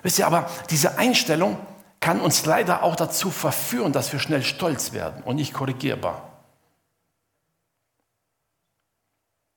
Wisst 0.02 0.18
ihr, 0.18 0.26
aber 0.26 0.50
diese 0.70 0.98
Einstellung 0.98 1.59
kann 2.00 2.20
uns 2.20 2.44
leider 2.44 2.83
auch 2.83 2.96
dazu 2.96 3.30
verführen, 3.30 3.92
dass 3.92 4.12
wir 4.12 4.20
schnell 4.20 4.42
stolz 4.42 4.92
werden 4.92 5.22
und 5.22 5.37
nicht 5.37 5.54
korrigierbar. 5.54 6.30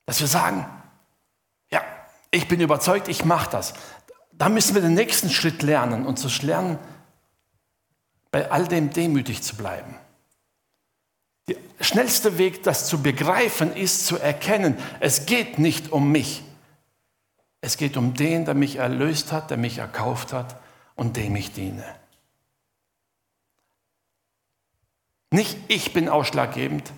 Dass 0.06 0.22
wir 0.22 0.28
sagen, 0.28 0.66
ja, 1.70 1.82
ich 2.32 2.48
bin 2.48 2.62
überzeugt, 2.62 3.10
ich 3.10 3.26
mache 3.26 3.50
das 3.50 3.74
da 4.38 4.50
müssen 4.50 4.76
wir 4.76 4.82
den 4.82 4.94
nächsten 4.94 5.30
Schritt 5.30 5.64
lernen 5.64 6.06
und 6.06 6.18
zu 6.18 6.28
lernen, 6.46 6.78
bei 8.32 8.52
all 8.52 8.68
dem 8.68 8.92
demütig 8.92 9.42
zu 9.42 9.56
bleiben. 9.56 9.96
Der 11.48 11.56
schnellste 11.84 12.38
Weg, 12.38 12.64
das 12.64 12.88
zu 12.88 13.02
begreifen, 13.02 13.76
ist 13.76 14.06
zu 14.06 14.18
erkennen, 14.18 14.78
es 15.00 15.26
geht 15.26 15.60
nicht 15.60 15.92
um 15.92 16.12
mich. 16.12 16.44
Es 17.62 17.78
geht 17.78 17.98
um 17.98 18.14
den, 18.14 18.46
der 18.46 18.54
mich 18.54 18.78
erlöst 18.78 19.32
hat, 19.32 19.50
der 19.50 19.58
mich 19.58 19.78
erkauft 19.78 20.34
hat 20.34 20.60
und 20.96 21.18
dem 21.18 21.36
ich 21.36 21.54
diene. 21.54 21.84
Nicht 25.32 25.58
ich 25.68 25.94
bin 25.94 26.10
ausschlaggebend, 26.10 26.92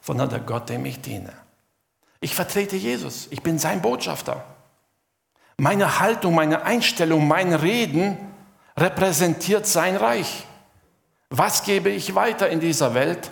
sondern 0.00 0.30
der 0.30 0.40
Gott, 0.40 0.68
dem 0.68 0.84
ich 0.86 1.00
diene. 1.00 1.32
Ich 2.20 2.34
vertrete 2.34 2.76
Jesus, 2.76 3.28
ich 3.30 3.42
bin 3.42 3.58
sein 3.58 3.82
Botschafter. 3.82 4.44
Meine 5.56 6.00
Haltung, 6.00 6.34
meine 6.34 6.62
Einstellung, 6.62 7.28
mein 7.28 7.52
Reden 7.52 8.16
repräsentiert 8.78 9.66
sein 9.66 9.96
Reich. 9.96 10.44
Was 11.30 11.64
gebe 11.64 11.90
ich 11.90 12.14
weiter 12.14 12.48
in 12.48 12.60
dieser 12.60 12.94
Welt, 12.94 13.30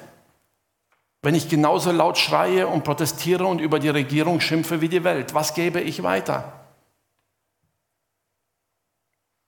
wenn 1.23 1.35
ich 1.35 1.49
genauso 1.49 1.93
laut 1.93 2.19
schreie 2.19 2.67
und 2.67 2.85
protestiere 2.85 3.47
und 3.47 3.61
über 3.61 3.79
die 3.79 3.89
Regierung 3.89 4.41
schimpfe 4.41 4.81
wie 4.81 4.89
die 4.89 5.05
Welt? 5.05 5.35
Was 5.35 5.55
gebe 5.55 5.81
ich 5.81 6.03
weiter? 6.03 6.53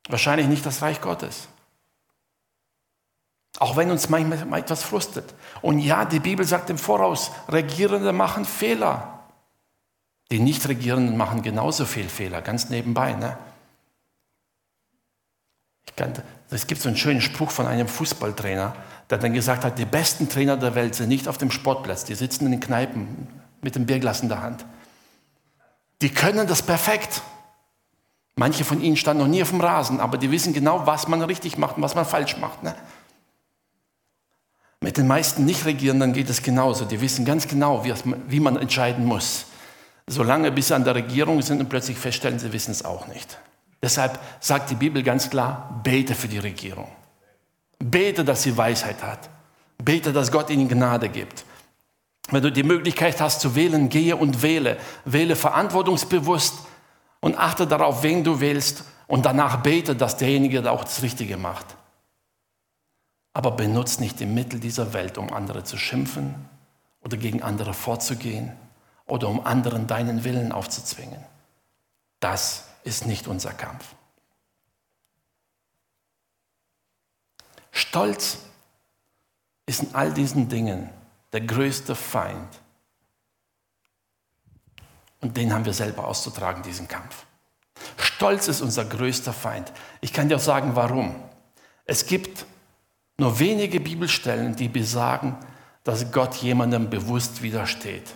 Wahrscheinlich 0.08 0.48
nicht 0.48 0.64
das 0.64 0.80
Reich 0.80 1.00
Gottes. 1.00 1.48
Auch 3.58 3.76
wenn 3.76 3.90
uns 3.90 4.08
manchmal 4.08 4.60
etwas 4.60 4.82
frustet. 4.82 5.34
Und 5.60 5.80
ja, 5.80 6.04
die 6.04 6.20
Bibel 6.20 6.46
sagt 6.46 6.70
im 6.70 6.78
Voraus, 6.78 7.32
Regierende 7.48 8.12
machen 8.12 8.44
Fehler. 8.44 9.18
Die 10.30 10.38
Nichtregierenden 10.38 11.16
machen 11.16 11.42
genauso 11.42 11.84
viel 11.84 12.08
Fehler, 12.08 12.40
ganz 12.40 12.70
nebenbei. 12.70 13.12
Ne? 13.14 13.36
Es 16.50 16.66
gibt 16.66 16.80
so 16.80 16.88
einen 16.88 16.96
schönen 16.96 17.20
Spruch 17.20 17.50
von 17.50 17.66
einem 17.66 17.88
Fußballtrainer, 17.88 18.74
der 19.10 19.18
dann 19.18 19.32
gesagt 19.32 19.64
hat, 19.64 19.78
die 19.78 19.84
besten 19.84 20.28
Trainer 20.28 20.56
der 20.56 20.74
Welt 20.74 20.94
sind 20.94 21.08
nicht 21.08 21.28
auf 21.28 21.38
dem 21.38 21.50
Sportplatz, 21.50 22.04
die 22.04 22.14
sitzen 22.14 22.46
in 22.46 22.52
den 22.52 22.60
Kneipen 22.60 23.28
mit 23.62 23.74
dem 23.74 23.86
Bierglas 23.86 24.20
in 24.20 24.28
der 24.28 24.42
Hand. 24.42 24.64
Die 26.00 26.10
können 26.10 26.46
das 26.46 26.62
perfekt. 26.62 27.22
Manche 28.36 28.64
von 28.64 28.80
ihnen 28.80 28.96
standen 28.96 29.22
noch 29.24 29.28
nie 29.28 29.42
auf 29.42 29.50
dem 29.50 29.60
Rasen, 29.60 29.98
aber 29.98 30.16
die 30.16 30.30
wissen 30.30 30.52
genau, 30.52 30.86
was 30.86 31.08
man 31.08 31.22
richtig 31.22 31.58
macht 31.58 31.76
und 31.76 31.82
was 31.82 31.96
man 31.96 32.06
falsch 32.06 32.36
macht. 32.36 32.62
Ne? 32.62 32.74
Mit 34.80 34.96
den 34.96 35.08
meisten 35.08 35.44
Nichtregierenden 35.44 36.12
geht 36.12 36.30
es 36.30 36.42
genauso. 36.42 36.84
Die 36.84 37.00
wissen 37.00 37.24
ganz 37.24 37.48
genau, 37.48 37.84
wie 38.28 38.40
man 38.40 38.56
entscheiden 38.56 39.04
muss. 39.04 39.46
Solange 40.06 40.52
bis 40.52 40.68
sie 40.68 40.74
an 40.74 40.84
der 40.84 40.94
Regierung 40.94 41.42
sind 41.42 41.60
und 41.60 41.68
plötzlich 41.68 41.98
feststellen, 41.98 42.38
sie 42.38 42.52
wissen 42.52 42.70
es 42.70 42.84
auch 42.84 43.08
nicht. 43.08 43.38
Deshalb 43.82 44.18
sagt 44.40 44.70
die 44.70 44.74
Bibel 44.74 45.02
ganz 45.02 45.30
klar, 45.30 45.80
bete 45.82 46.14
für 46.14 46.28
die 46.28 46.38
Regierung. 46.38 46.88
Bete, 47.78 48.24
dass 48.24 48.42
sie 48.42 48.56
Weisheit 48.56 49.02
hat. 49.02 49.28
Bete, 49.78 50.12
dass 50.12 50.32
Gott 50.32 50.50
ihnen 50.50 50.68
Gnade 50.68 51.08
gibt. 51.08 51.44
Wenn 52.30 52.42
du 52.42 52.52
die 52.52 52.64
Möglichkeit 52.64 53.20
hast 53.20 53.40
zu 53.40 53.54
wählen, 53.54 53.88
gehe 53.88 54.16
und 54.16 54.42
wähle. 54.42 54.78
Wähle 55.04 55.36
verantwortungsbewusst 55.36 56.54
und 57.20 57.38
achte 57.38 57.66
darauf, 57.66 58.02
wen 58.02 58.24
du 58.24 58.40
wählst 58.40 58.84
und 59.06 59.24
danach 59.24 59.62
bete, 59.62 59.96
dass 59.96 60.16
derjenige 60.16 60.70
auch 60.70 60.84
das 60.84 61.02
Richtige 61.02 61.36
macht. 61.36 61.76
Aber 63.32 63.52
benutze 63.52 64.00
nicht 64.00 64.20
die 64.20 64.26
Mittel 64.26 64.60
dieser 64.60 64.92
Welt, 64.92 65.16
um 65.16 65.32
andere 65.32 65.62
zu 65.64 65.78
schimpfen 65.78 66.34
oder 67.02 67.16
gegen 67.16 67.42
andere 67.42 67.72
vorzugehen 67.72 68.52
oder 69.06 69.28
um 69.28 69.46
anderen 69.46 69.86
deinen 69.86 70.24
Willen 70.24 70.52
aufzuzwingen. 70.52 71.24
Das 72.20 72.67
ist 72.84 73.06
nicht 73.06 73.26
unser 73.26 73.52
Kampf. 73.52 73.94
Stolz 77.70 78.38
ist 79.66 79.82
in 79.82 79.94
all 79.94 80.12
diesen 80.12 80.48
Dingen 80.48 80.90
der 81.32 81.42
größte 81.42 81.94
Feind. 81.94 82.48
Und 85.20 85.36
den 85.36 85.52
haben 85.52 85.64
wir 85.64 85.72
selber 85.72 86.06
auszutragen, 86.06 86.62
diesen 86.62 86.88
Kampf. 86.88 87.26
Stolz 87.96 88.48
ist 88.48 88.60
unser 88.60 88.84
größter 88.84 89.32
Feind. 89.32 89.72
Ich 90.00 90.12
kann 90.12 90.28
dir 90.28 90.36
auch 90.36 90.40
sagen, 90.40 90.74
warum. 90.74 91.22
Es 91.84 92.06
gibt 92.06 92.46
nur 93.16 93.38
wenige 93.38 93.80
Bibelstellen, 93.80 94.54
die 94.56 94.68
besagen, 94.68 95.36
dass 95.84 96.10
Gott 96.12 96.36
jemandem 96.36 96.90
bewusst 96.90 97.42
widersteht. 97.42 98.14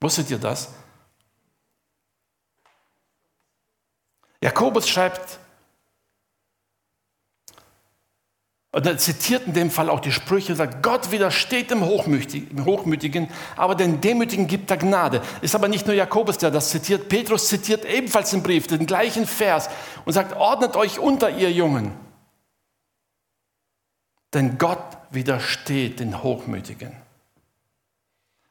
Wusstet 0.00 0.30
ihr 0.30 0.38
das? 0.38 0.70
Jakobus 4.40 4.88
schreibt 4.88 5.38
Und 8.76 8.84
er 8.84 8.98
zitiert 8.98 9.46
in 9.46 9.54
dem 9.54 9.70
Fall 9.70 9.88
auch 9.88 10.00
die 10.00 10.12
Sprüche, 10.12 10.54
sagt, 10.54 10.82
Gott 10.82 11.10
widersteht 11.10 11.70
dem 11.70 11.82
Hochmütigen, 11.82 13.30
aber 13.56 13.74
den 13.74 14.02
Demütigen 14.02 14.46
gibt 14.48 14.70
er 14.70 14.76
Gnade. 14.76 15.22
Ist 15.40 15.54
aber 15.54 15.66
nicht 15.66 15.86
nur 15.86 15.96
Jakobus, 15.96 16.36
der 16.36 16.50
das 16.50 16.68
zitiert, 16.68 17.08
Petrus 17.08 17.48
zitiert 17.48 17.86
ebenfalls 17.86 18.34
im 18.34 18.42
Brief 18.42 18.66
den 18.66 18.84
gleichen 18.84 19.26
Vers 19.26 19.70
und 20.04 20.12
sagt, 20.12 20.36
ordnet 20.36 20.76
euch 20.76 20.98
unter, 20.98 21.30
ihr 21.30 21.50
Jungen. 21.50 21.92
Denn 24.34 24.58
Gott 24.58 24.98
widersteht 25.10 26.00
den 26.00 26.22
Hochmütigen. 26.22 27.05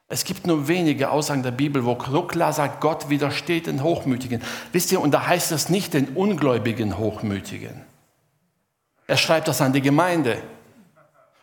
Es 0.08 0.24
gibt 0.24 0.46
nur 0.46 0.68
wenige 0.68 1.10
Aussagen 1.10 1.42
der 1.42 1.50
Bibel, 1.50 1.84
wo 1.84 1.98
so 2.08 2.22
klar 2.22 2.52
sagt, 2.52 2.80
Gott 2.80 3.08
widersteht 3.10 3.66
den 3.66 3.82
Hochmütigen. 3.82 4.40
Wisst 4.72 4.92
ihr, 4.92 5.00
und 5.00 5.10
da 5.10 5.26
heißt 5.26 5.50
es 5.50 5.68
nicht 5.68 5.94
den 5.94 6.10
ungläubigen 6.10 6.96
Hochmütigen. 6.96 7.84
Er 9.08 9.16
schreibt 9.16 9.48
das 9.48 9.60
an 9.60 9.72
die 9.72 9.82
Gemeinde. 9.82 10.40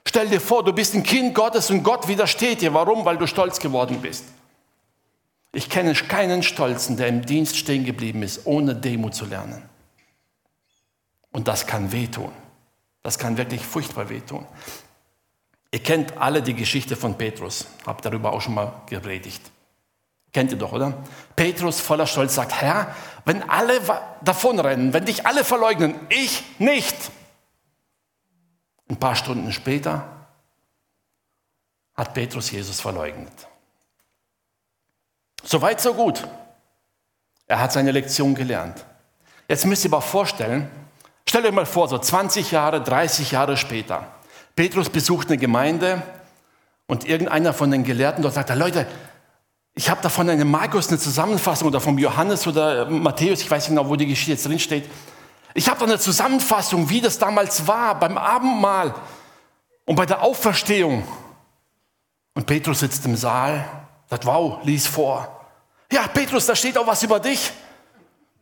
Stell 0.07 0.29
dir 0.29 0.39
vor, 0.39 0.63
du 0.63 0.73
bist 0.73 0.95
ein 0.95 1.03
Kind 1.03 1.35
Gottes 1.35 1.69
und 1.69 1.83
Gott 1.83 2.07
widersteht 2.07 2.61
dir. 2.61 2.73
Warum? 2.73 3.03
Weil 3.03 3.17
du 3.17 3.27
stolz 3.27 3.59
geworden 3.59 4.01
bist. 4.01 4.25
Ich 5.51 5.69
kenne 5.69 5.93
keinen 5.93 6.41
Stolzen, 6.41 6.97
der 6.97 7.07
im 7.07 7.25
Dienst 7.25 7.57
stehen 7.57 7.85
geblieben 7.85 8.23
ist, 8.23 8.45
ohne 8.45 8.75
Demut 8.75 9.13
zu 9.13 9.25
lernen. 9.25 9.61
Und 11.31 11.47
das 11.47 11.67
kann 11.67 11.91
wehtun. 11.91 12.31
Das 13.01 13.19
kann 13.19 13.37
wirklich 13.37 13.61
furchtbar 13.61 14.09
wehtun. 14.09 14.45
Ihr 15.73 15.81
kennt 15.81 16.19
alle 16.19 16.43
die 16.43 16.53
Geschichte 16.53 16.95
von 16.95 17.17
Petrus, 17.17 17.65
habt 17.87 18.05
darüber 18.05 18.31
auch 18.31 18.41
schon 18.41 18.53
mal 18.53 18.83
gepredigt. 18.85 19.41
Kennt 20.31 20.51
ihr 20.51 20.57
doch, 20.59 20.71
oder? 20.71 21.03
Petrus 21.35 21.81
voller 21.81 22.05
Stolz 22.05 22.35
sagt, 22.35 22.61
Herr, 22.61 22.95
wenn 23.25 23.49
alle 23.49 23.81
davonrennen, 24.21 24.93
wenn 24.93 25.05
dich 25.05 25.25
alle 25.25 25.43
verleugnen, 25.43 25.95
ich 26.09 26.43
nicht. 26.59 26.95
Ein 28.87 28.97
paar 28.97 29.15
Stunden 29.15 29.51
später 29.51 30.27
hat 31.95 32.13
Petrus 32.13 32.51
Jesus 32.51 32.79
verleugnet. 32.79 33.33
Soweit, 35.43 35.81
so 35.81 35.95
gut. 35.95 36.27
Er 37.47 37.59
hat 37.59 37.71
seine 37.71 37.91
Lektion 37.91 38.35
gelernt. 38.35 38.85
Jetzt 39.47 39.65
müsst 39.65 39.83
ihr 39.85 39.89
aber 39.91 40.03
vorstellen, 40.03 40.69
stellt 41.27 41.45
euch 41.45 41.51
mal 41.51 41.65
vor, 41.65 41.87
so 41.87 41.97
20 41.97 42.51
Jahre, 42.51 42.79
30 42.79 43.31
Jahre 43.31 43.57
später. 43.57 44.07
Petrus 44.55 44.89
besucht 44.89 45.27
eine 45.27 45.37
Gemeinde 45.37 46.01
und 46.87 47.05
irgendeiner 47.05 47.53
von 47.53 47.71
den 47.71 47.83
Gelehrten 47.83 48.21
dort 48.21 48.35
sagt, 48.35 48.53
Leute, 48.55 48.85
ich 49.75 49.89
habe 49.89 50.01
davon 50.01 50.29
eine 50.29 50.45
Markus, 50.45 50.89
eine 50.89 50.99
Zusammenfassung 50.99 51.67
oder 51.67 51.81
vom 51.81 51.97
Johannes 51.97 52.45
oder 52.45 52.85
Matthäus, 52.89 53.41
ich 53.41 53.49
weiß 53.49 53.63
nicht 53.63 53.77
genau, 53.77 53.89
wo 53.89 53.95
die 53.95 54.05
Geschichte 54.05 54.31
jetzt 54.31 54.45
drin 54.45 54.59
steht. 54.59 54.87
Ich 55.55 55.67
habe 55.67 55.79
da 55.79 55.85
eine 55.85 55.99
Zusammenfassung, 55.99 56.89
wie 56.89 57.01
das 57.01 57.17
damals 57.17 57.65
war 57.67 57.99
beim 57.99 58.17
Abendmahl 58.17 58.93
und 59.85 59.95
bei 59.95 60.05
der 60.05 60.21
Auferstehung. 60.21 61.03
Und 62.35 62.45
Petrus 62.45 62.79
sitzt 62.79 63.05
im 63.05 63.15
Saal, 63.15 63.65
sagt, 64.09 64.25
wow, 64.25 64.59
lies 64.63 64.87
vor. 64.87 65.45
Ja, 65.91 66.07
Petrus, 66.07 66.45
da 66.45 66.55
steht 66.55 66.77
auch 66.77 66.87
was 66.87 67.03
über 67.03 67.19
dich. 67.19 67.51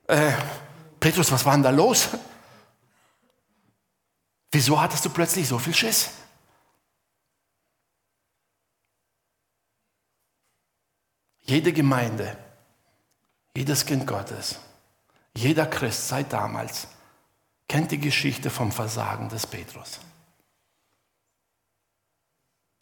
Äh, 0.08 0.32
Petrus, 1.00 1.32
was 1.32 1.45
war 1.45 1.54
denn 1.54 1.63
da 1.63 1.69
los? 1.69 2.10
Wieso 4.62 4.80
hattest 4.80 5.04
du 5.04 5.10
plötzlich 5.10 5.47
so 5.47 5.58
viel 5.58 5.74
Schiss? 5.74 6.12
Jede 11.39 11.74
Gemeinde, 11.74 12.38
jedes 13.58 13.88
Kind 13.88 14.06
Gottes, 14.06 14.60
jeder 15.36 15.65
Christ 15.65 16.10
seit 16.10 16.32
damals 16.32 16.88
kennt 17.67 17.89
die 17.89 17.97
Geschichte 17.97 18.52
vom 18.52 18.71
Versagen 18.71 19.30
des 19.30 19.47
Petrus. 19.47 20.00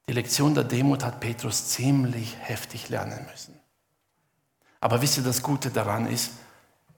Die 0.09 0.13
Lektion 0.13 0.53
der 0.53 0.65
Demut 0.65 1.05
hat 1.05 1.21
Petrus 1.21 1.69
ziemlich 1.69 2.35
heftig 2.41 2.89
lernen 2.89 3.25
müssen. 3.31 3.57
Aber 4.81 5.01
wisst 5.01 5.15
ihr, 5.15 5.23
das 5.23 5.41
Gute 5.41 5.71
daran 5.71 6.07
ist, 6.07 6.31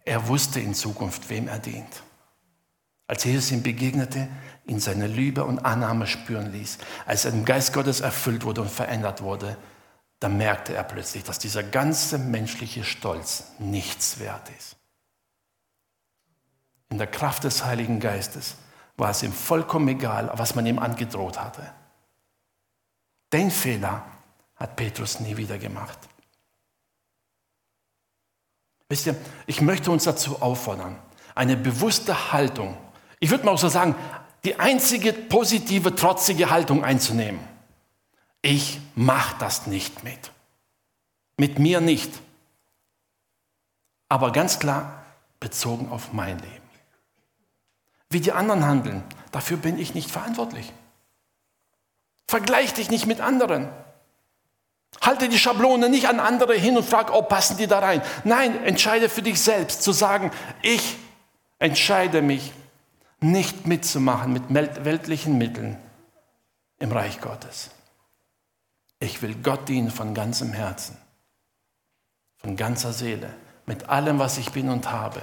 er 0.06 0.28
wusste 0.28 0.60
in 0.60 0.74
Zukunft, 0.74 1.30
wem 1.30 1.48
er 1.48 1.60
dient. 1.60 2.02
Als 3.12 3.26
Jesus 3.26 3.52
ihm 3.52 3.62
begegnete, 3.62 4.30
ihn 4.66 4.80
seine 4.80 5.08
Liebe 5.08 5.44
und 5.44 5.60
Annahme 5.60 6.08
spüren 6.08 6.52
ließ, 6.52 6.78
als 7.06 7.26
er 7.26 7.34
im 7.34 7.46
Geist 7.46 7.74
Gottes 7.74 8.00
erfüllt 8.00 8.44
wurde 8.44 8.62
und 8.62 8.72
verändert 8.72 9.22
wurde, 9.22 9.58
da 10.20 10.30
merkte 10.30 10.74
er 10.74 10.84
plötzlich, 10.84 11.24
dass 11.24 11.40
dieser 11.40 11.64
ganze 11.64 12.18
menschliche 12.18 12.84
Stolz 12.84 13.46
nichts 13.60 14.20
wert 14.20 14.50
ist 14.58 14.76
in 16.92 16.98
der 16.98 17.08
Kraft 17.08 17.46
des 17.46 17.64
Heiligen 17.66 18.00
Geistes 18.00 18.56
war 18.98 19.10
es 19.10 19.24
ihm 19.24 19.32
vollkommen 19.32 19.88
egal, 19.88 20.30
was 20.36 20.54
man 20.54 20.66
ihm 20.66 20.78
angedroht 20.78 21.40
hatte. 21.40 21.64
Den 23.34 23.50
Fehler 23.50 24.06
hat 24.58 24.76
Petrus 24.76 25.22
nie 25.22 25.38
wieder 25.38 25.58
gemacht. 25.58 25.98
Wisst 28.90 29.08
ihr, 29.08 29.16
ich 29.48 29.62
möchte 29.62 29.90
uns 29.90 30.04
dazu 30.04 30.42
auffordern, 30.42 31.00
eine 31.34 31.56
bewusste 31.56 32.34
Haltung, 32.34 32.78
ich 33.22 33.32
würde 33.32 33.46
mal 33.46 33.54
auch 33.54 33.58
so 33.58 33.70
sagen, 33.70 33.96
die 34.44 34.60
einzige 34.60 35.14
positive, 35.14 35.96
trotzige 35.96 36.50
Haltung 36.50 36.84
einzunehmen. 36.84 37.40
Ich 38.42 38.80
mache 38.96 39.36
das 39.40 39.68
nicht 39.68 40.04
mit. 40.04 40.32
Mit 41.38 41.60
mir 41.60 41.82
nicht. 41.82 42.12
Aber 44.10 44.32
ganz 44.32 44.60
klar 44.60 45.06
bezogen 45.40 45.90
auf 45.90 46.12
mein 46.14 46.40
Leben 46.40 46.62
wie 48.12 48.20
die 48.20 48.34
anderen 48.34 48.66
handeln. 48.66 49.04
Dafür 49.32 49.58
bin 49.58 49.80
ich 49.80 49.96
nicht 49.96 50.12
verantwortlich. 50.12 50.72
Vergleich 52.28 52.74
dich 52.74 52.92
nicht 52.92 53.08
mit 53.08 53.22
anderen. 53.22 53.70
Halte 55.02 55.30
die 55.30 55.40
Schablone 55.40 55.90
nicht 55.90 56.08
an 56.08 56.20
andere 56.20 56.54
hin 56.54 56.78
und 56.78 56.84
frag, 56.84 57.14
oh, 57.14 57.22
passen 57.22 57.58
die 57.58 57.68
da 57.68 57.80
rein. 57.80 58.02
Nein, 58.24 58.64
entscheide 58.66 59.10
für 59.10 59.22
dich 59.22 59.42
selbst, 59.42 59.82
zu 59.84 59.94
sagen, 59.94 60.32
ich 60.62 60.98
entscheide 61.60 62.22
mich, 62.22 62.52
nicht 63.22 63.68
mitzumachen 63.68 64.34
mit 64.34 64.54
weltlichen 64.86 65.38
Mitteln 65.38 65.78
im 66.80 66.92
Reich 66.92 67.22
Gottes. 67.22 67.72
Ich 69.00 69.22
will 69.22 69.36
Gott 69.36 69.70
dienen 69.70 69.92
von 69.92 70.14
ganzem 70.14 70.54
Herzen, 70.54 70.98
von 72.38 72.56
ganzer 72.56 72.94
Seele, 72.94 73.34
mit 73.66 73.90
allem, 73.90 74.20
was 74.20 74.38
ich 74.38 74.52
bin 74.52 74.70
und 74.70 74.92
habe 74.92 75.22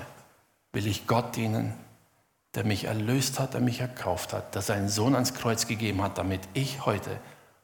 will 0.72 0.86
ich 0.86 1.06
Gott 1.06 1.36
dienen, 1.36 1.74
der 2.54 2.64
mich 2.64 2.84
erlöst 2.84 3.38
hat, 3.38 3.54
der 3.54 3.60
mich 3.60 3.80
erkauft 3.80 4.32
hat, 4.32 4.54
der 4.54 4.62
seinen 4.62 4.88
Sohn 4.88 5.14
ans 5.14 5.34
Kreuz 5.34 5.66
gegeben 5.66 6.02
hat, 6.02 6.18
damit 6.18 6.40
ich 6.54 6.86
heute 6.86 7.20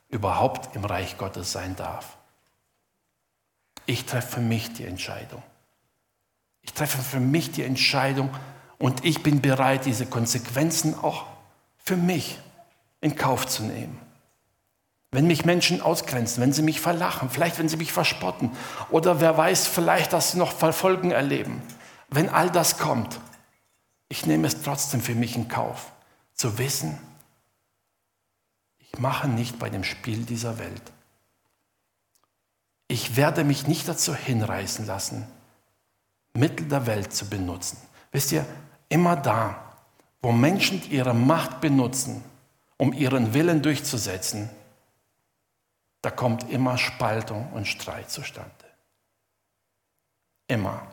überhaupt 0.09 0.75
im 0.77 0.85
Reich 0.85 1.19
Gottes 1.19 1.53
sein 1.53 1.77
darf. 1.77 2.17
Ich 3.87 4.07
treffe 4.07 4.37
für 4.37 4.41
mich 4.41 4.73
die 4.73 4.85
Entscheidung. 4.85 5.43
Ich 6.63 6.73
treffe 6.73 6.99
für 6.99 7.21
mich 7.21 7.53
die 7.53 7.63
Entscheidung 7.63 8.31
und 8.79 9.05
ich 9.05 9.23
bin 9.23 9.41
bereit, 9.41 9.85
diese 9.85 10.07
Konsequenzen 10.07 10.95
auch 10.99 11.27
für 11.79 11.97
mich 11.97 12.39
in 13.01 13.17
Kauf 13.17 13.47
zu 13.47 13.63
nehmen. 13.63 13.99
Wenn 15.11 15.27
mich 15.27 15.45
Menschen 15.45 15.81
ausgrenzen, 15.81 16.43
wenn 16.43 16.53
sie 16.53 16.63
mich 16.63 16.81
verlachen, 16.81 17.31
vielleicht 17.31 17.59
wenn 17.59 17.69
sie 17.69 17.77
mich 17.77 17.93
verspotten 17.93 18.51
oder 18.91 19.21
wer 19.21 19.37
weiß, 19.37 19.67
vielleicht, 19.67 20.13
dass 20.13 20.33
sie 20.33 20.39
noch 20.39 20.53
Verfolgen 20.53 21.13
erleben. 21.13 21.63
Wenn 22.09 22.29
all 22.29 22.51
das 22.51 22.79
kommt, 22.79 23.21
ich 24.09 24.27
nehme 24.27 24.47
es 24.47 24.63
trotzdem 24.63 25.01
für 25.01 25.15
mich 25.15 25.37
in 25.37 25.49
Kauf, 25.49 25.93
zu 26.35 26.59
wissen, 26.59 26.99
ich 28.79 28.99
mache 28.99 29.29
nicht 29.29 29.59
bei 29.59 29.71
dem 29.71 29.85
Spiel 29.85 30.25
dieser 30.25 30.59
Welt. 30.59 30.83
Ich 32.89 33.17
werde 33.17 33.45
mich 33.45 33.67
nicht 33.67 33.89
dazu 33.89 34.15
hinreißen 34.15 34.87
lassen, 34.87 35.27
Mittel 36.33 36.69
der 36.69 36.87
Welt 36.87 37.13
zu 37.13 37.29
benutzen. 37.29 37.79
Wisst 38.13 38.33
ihr, 38.33 38.45
immer 38.95 39.17
da, 39.17 39.61
wo 40.23 40.31
Menschen 40.31 40.81
ihre 40.89 41.15
Macht 41.15 41.61
benutzen, 41.61 42.23
um 42.77 42.93
ihren 42.93 43.35
Willen 43.35 43.61
durchzusetzen, 43.61 44.49
da 46.01 46.11
kommt 46.11 46.49
immer 46.49 46.79
Spaltung 46.79 47.53
und 47.53 47.67
Streit 47.67 48.09
zustande. 48.09 48.51
Immer. 50.47 50.87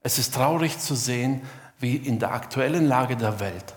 Es 0.00 0.18
ist 0.18 0.34
traurig 0.34 0.78
zu 0.78 0.94
sehen, 0.94 1.40
wie 1.78 1.96
in 1.96 2.18
der 2.18 2.32
aktuellen 2.32 2.86
Lage 2.86 3.16
der 3.16 3.40
Welt 3.40 3.74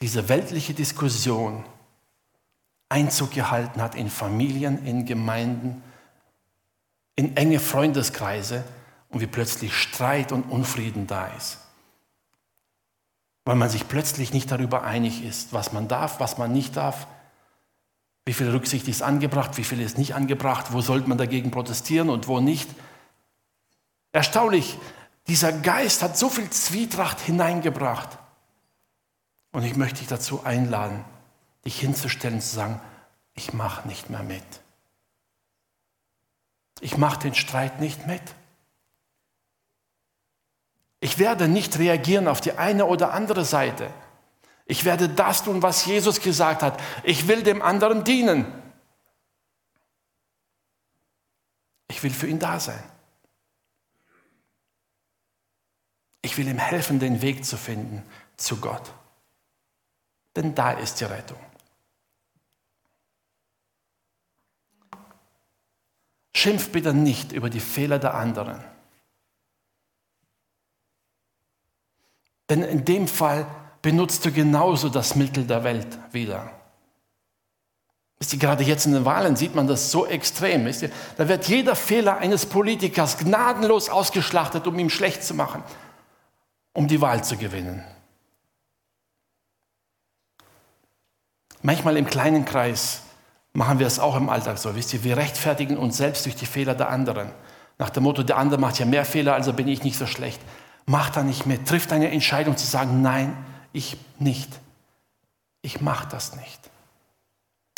diese 0.00 0.30
weltliche 0.30 0.72
Diskussion 0.72 1.64
Einzug 2.88 3.32
gehalten 3.32 3.82
hat 3.82 3.94
in 3.96 4.08
Familien, 4.08 4.86
in 4.86 5.04
Gemeinden, 5.04 5.82
in 7.16 7.36
enge 7.36 7.60
Freundeskreise 7.60 8.64
und 9.14 9.20
wie 9.20 9.28
plötzlich 9.28 9.72
Streit 9.74 10.32
und 10.32 10.42
Unfrieden 10.50 11.06
da 11.06 11.28
ist. 11.28 11.58
Weil 13.44 13.54
man 13.54 13.70
sich 13.70 13.86
plötzlich 13.86 14.32
nicht 14.32 14.50
darüber 14.50 14.82
einig 14.82 15.24
ist, 15.24 15.52
was 15.52 15.72
man 15.72 15.86
darf, 15.86 16.18
was 16.18 16.36
man 16.36 16.52
nicht 16.52 16.76
darf, 16.76 17.06
wie 18.26 18.32
viel 18.32 18.50
Rücksicht 18.50 18.88
ist 18.88 19.02
angebracht, 19.02 19.56
wie 19.56 19.62
viel 19.62 19.80
ist 19.80 19.98
nicht 19.98 20.16
angebracht, 20.16 20.72
wo 20.72 20.80
sollte 20.80 21.08
man 21.08 21.16
dagegen 21.16 21.52
protestieren 21.52 22.10
und 22.10 22.26
wo 22.26 22.40
nicht. 22.40 22.68
Erstaunlich, 24.10 24.78
dieser 25.28 25.52
Geist 25.52 26.02
hat 26.02 26.18
so 26.18 26.28
viel 26.28 26.50
Zwietracht 26.50 27.20
hineingebracht. 27.20 28.18
Und 29.52 29.62
ich 29.62 29.76
möchte 29.76 30.00
dich 30.00 30.08
dazu 30.08 30.42
einladen, 30.42 31.04
dich 31.64 31.78
hinzustellen 31.78 32.36
und 32.36 32.42
zu 32.42 32.56
sagen, 32.56 32.80
ich 33.34 33.52
mache 33.52 33.86
nicht 33.86 34.10
mehr 34.10 34.24
mit. 34.24 34.42
Ich 36.80 36.96
mache 36.96 37.20
den 37.20 37.36
Streit 37.36 37.78
nicht 37.80 38.08
mit. 38.08 38.22
Ich 41.04 41.18
werde 41.18 41.48
nicht 41.48 41.78
reagieren 41.78 42.28
auf 42.28 42.40
die 42.40 42.52
eine 42.52 42.86
oder 42.86 43.12
andere 43.12 43.44
Seite. 43.44 43.92
Ich 44.64 44.86
werde 44.86 45.06
das 45.06 45.44
tun, 45.44 45.60
was 45.60 45.84
Jesus 45.84 46.22
gesagt 46.22 46.62
hat. 46.62 46.80
Ich 47.02 47.28
will 47.28 47.42
dem 47.42 47.60
anderen 47.60 48.04
dienen. 48.04 48.46
Ich 51.88 52.02
will 52.02 52.10
für 52.10 52.26
ihn 52.26 52.38
da 52.38 52.58
sein. 52.58 52.82
Ich 56.22 56.38
will 56.38 56.48
ihm 56.48 56.56
helfen, 56.56 56.98
den 56.98 57.20
Weg 57.20 57.44
zu 57.44 57.58
finden 57.58 58.02
zu 58.38 58.56
Gott. 58.56 58.90
Denn 60.36 60.54
da 60.54 60.70
ist 60.70 61.00
die 61.00 61.04
Rettung. 61.04 61.40
Schimpf 66.34 66.70
bitte 66.70 66.94
nicht 66.94 67.32
über 67.32 67.50
die 67.50 67.60
Fehler 67.60 67.98
der 67.98 68.14
anderen. 68.14 68.64
Denn 72.50 72.62
in 72.62 72.84
dem 72.84 73.08
Fall 73.08 73.46
benutzt 73.82 74.24
du 74.24 74.32
genauso 74.32 74.88
das 74.88 75.14
Mittel 75.14 75.44
der 75.44 75.64
Welt 75.64 75.98
wieder. 76.12 76.50
Wisst 78.18 78.32
ihr, 78.32 78.38
gerade 78.38 78.64
jetzt 78.64 78.86
in 78.86 78.92
den 78.92 79.04
Wahlen 79.04 79.36
sieht 79.36 79.54
man 79.54 79.66
das 79.66 79.90
so 79.90 80.06
extrem. 80.06 80.64
Wisst 80.64 80.82
ihr? 80.82 80.90
Da 81.16 81.28
wird 81.28 81.46
jeder 81.46 81.76
Fehler 81.76 82.18
eines 82.18 82.46
Politikers 82.46 83.18
gnadenlos 83.18 83.88
ausgeschlachtet, 83.90 84.66
um 84.66 84.78
ihm 84.78 84.90
schlecht 84.90 85.24
zu 85.24 85.34
machen, 85.34 85.62
um 86.72 86.88
die 86.88 87.00
Wahl 87.00 87.24
zu 87.24 87.36
gewinnen. 87.36 87.84
Manchmal 91.62 91.96
im 91.96 92.06
kleinen 92.06 92.44
Kreis 92.44 93.02
machen 93.52 93.78
wir 93.78 93.86
es 93.86 93.98
auch 93.98 94.16
im 94.16 94.28
Alltag 94.28 94.58
so. 94.58 94.74
Wisst 94.74 94.92
ihr, 94.92 95.02
wir 95.02 95.16
rechtfertigen 95.16 95.76
uns 95.76 95.96
selbst 95.96 96.26
durch 96.26 96.36
die 96.36 96.46
Fehler 96.46 96.74
der 96.74 96.90
anderen. 96.90 97.30
Nach 97.78 97.90
dem 97.90 98.02
Motto, 98.04 98.22
der 98.22 98.36
andere 98.36 98.60
macht 98.60 98.78
ja 98.78 98.86
mehr 98.86 99.04
Fehler, 99.04 99.34
also 99.34 99.52
bin 99.52 99.68
ich 99.68 99.82
nicht 99.82 99.98
so 99.98 100.06
schlecht. 100.06 100.40
Mach 100.86 101.10
da 101.10 101.22
nicht 101.22 101.46
mit. 101.46 101.66
Trifft 101.66 101.92
eine 101.92 102.10
Entscheidung 102.10 102.56
zu 102.56 102.66
sagen, 102.66 103.02
nein, 103.02 103.36
ich 103.72 103.96
nicht. 104.18 104.60
Ich 105.62 105.80
mache 105.80 106.08
das 106.08 106.36
nicht. 106.36 106.70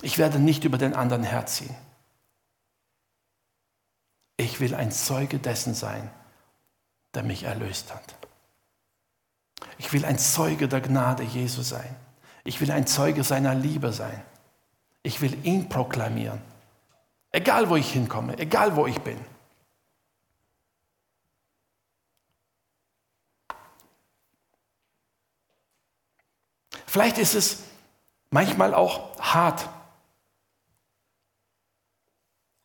Ich 0.02 0.18
werde 0.18 0.38
nicht 0.38 0.64
über 0.64 0.78
den 0.78 0.94
anderen 0.94 1.22
herziehen. 1.22 1.74
Ich 4.36 4.60
will 4.60 4.74
ein 4.74 4.92
Zeuge 4.92 5.38
dessen 5.38 5.74
sein, 5.74 6.10
der 7.14 7.22
mich 7.22 7.44
erlöst 7.44 7.94
hat. 7.94 8.14
Ich 9.78 9.92
will 9.92 10.04
ein 10.04 10.18
Zeuge 10.18 10.68
der 10.68 10.80
Gnade 10.80 11.22
Jesu 11.22 11.62
sein. 11.62 11.96
Ich 12.44 12.60
will 12.60 12.70
ein 12.70 12.86
Zeuge 12.86 13.24
seiner 13.24 13.54
Liebe 13.54 13.92
sein. 13.92 14.22
Ich 15.02 15.20
will 15.20 15.36
ihn 15.44 15.68
proklamieren. 15.68 16.40
Egal 17.32 17.68
wo 17.68 17.76
ich 17.76 17.92
hinkomme, 17.92 18.38
egal 18.38 18.76
wo 18.76 18.86
ich 18.86 19.00
bin. 19.00 19.18
Vielleicht 26.86 27.18
ist 27.18 27.34
es 27.34 27.64
manchmal 28.30 28.74
auch 28.74 29.18
hart, 29.18 29.68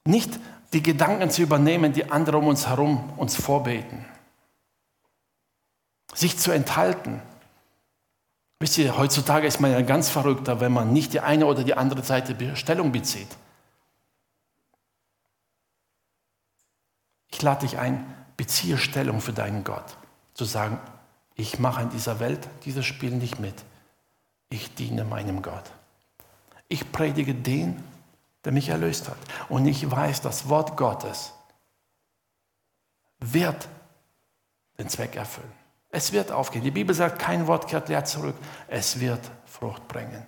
nicht 0.05 0.39
die 0.73 0.81
Gedanken 0.81 1.29
zu 1.29 1.41
übernehmen, 1.41 1.93
die 1.93 2.09
andere 2.11 2.37
um 2.37 2.47
uns 2.47 2.67
herum 2.67 3.11
uns 3.17 3.35
vorbeten. 3.35 4.05
Sich 6.13 6.37
zu 6.37 6.51
enthalten. 6.51 7.21
Wisst 8.59 8.77
ihr, 8.77 8.97
heutzutage 8.97 9.47
ist 9.47 9.59
man 9.59 9.71
ja 9.71 9.81
ganz 9.81 10.09
verrückter, 10.09 10.59
wenn 10.59 10.71
man 10.71 10.93
nicht 10.93 11.13
die 11.13 11.19
eine 11.19 11.45
oder 11.45 11.63
die 11.63 11.75
andere 11.75 12.03
Seite 12.03 12.55
Stellung 12.55 12.91
bezieht. 12.91 13.29
Ich 17.31 17.41
lade 17.41 17.61
dich 17.61 17.79
ein, 17.79 18.05
beziehe 18.37 18.77
Stellung 18.77 19.21
für 19.21 19.33
deinen 19.33 19.63
Gott. 19.63 19.97
Zu 20.33 20.45
sagen, 20.45 20.79
ich 21.35 21.59
mache 21.59 21.81
in 21.81 21.89
dieser 21.89 22.19
Welt 22.19 22.47
dieses 22.65 22.85
Spiel 22.85 23.11
nicht 23.11 23.39
mit 23.39 23.55
ich 24.51 24.75
diene 24.75 25.03
meinem 25.03 25.41
Gott. 25.41 25.63
Ich 26.67 26.91
predige 26.91 27.33
den, 27.33 27.83
der 28.45 28.51
mich 28.51 28.69
erlöst 28.69 29.09
hat. 29.09 29.17
Und 29.49 29.65
ich 29.65 29.89
weiß, 29.89 30.21
das 30.21 30.49
Wort 30.49 30.77
Gottes 30.77 31.33
wird 33.19 33.67
den 34.77 34.89
Zweck 34.89 35.15
erfüllen. 35.15 35.51
Es 35.89 36.11
wird 36.11 36.31
aufgehen. 36.31 36.63
Die 36.63 36.71
Bibel 36.71 36.95
sagt, 36.95 37.19
kein 37.19 37.47
Wort 37.47 37.67
kehrt 37.67 37.89
leer 37.89 38.05
zurück. 38.05 38.35
Es 38.67 38.99
wird 38.99 39.19
Frucht 39.45 39.87
bringen. 39.87 40.25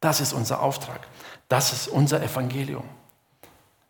Das 0.00 0.20
ist 0.20 0.32
unser 0.32 0.62
Auftrag. 0.62 1.06
Das 1.48 1.72
ist 1.72 1.88
unser 1.88 2.22
Evangelium. 2.22 2.88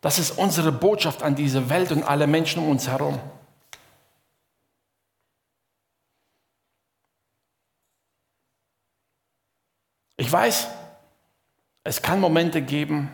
Das 0.01 0.19
ist 0.19 0.31
unsere 0.31 0.71
Botschaft 0.71 1.23
an 1.23 1.35
diese 1.35 1.69
Welt 1.69 1.91
und 1.91 2.03
alle 2.03 2.27
Menschen 2.27 2.63
um 2.63 2.69
uns 2.69 2.87
herum. 2.87 3.19
Ich 10.17 10.31
weiß, 10.31 10.67
es 11.83 12.01
kann 12.01 12.19
Momente 12.19 12.61
geben, 12.61 13.09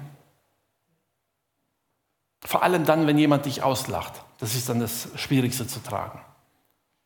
vor 2.43 2.63
allem 2.63 2.85
dann, 2.85 3.07
wenn 3.07 3.17
jemand 3.17 3.45
dich 3.45 3.63
auslacht. 3.63 4.23
Das 4.37 4.55
ist 4.55 4.69
dann 4.69 4.79
das 4.79 5.09
Schwierigste 5.15 5.67
zu 5.67 5.79
tragen. 5.79 6.21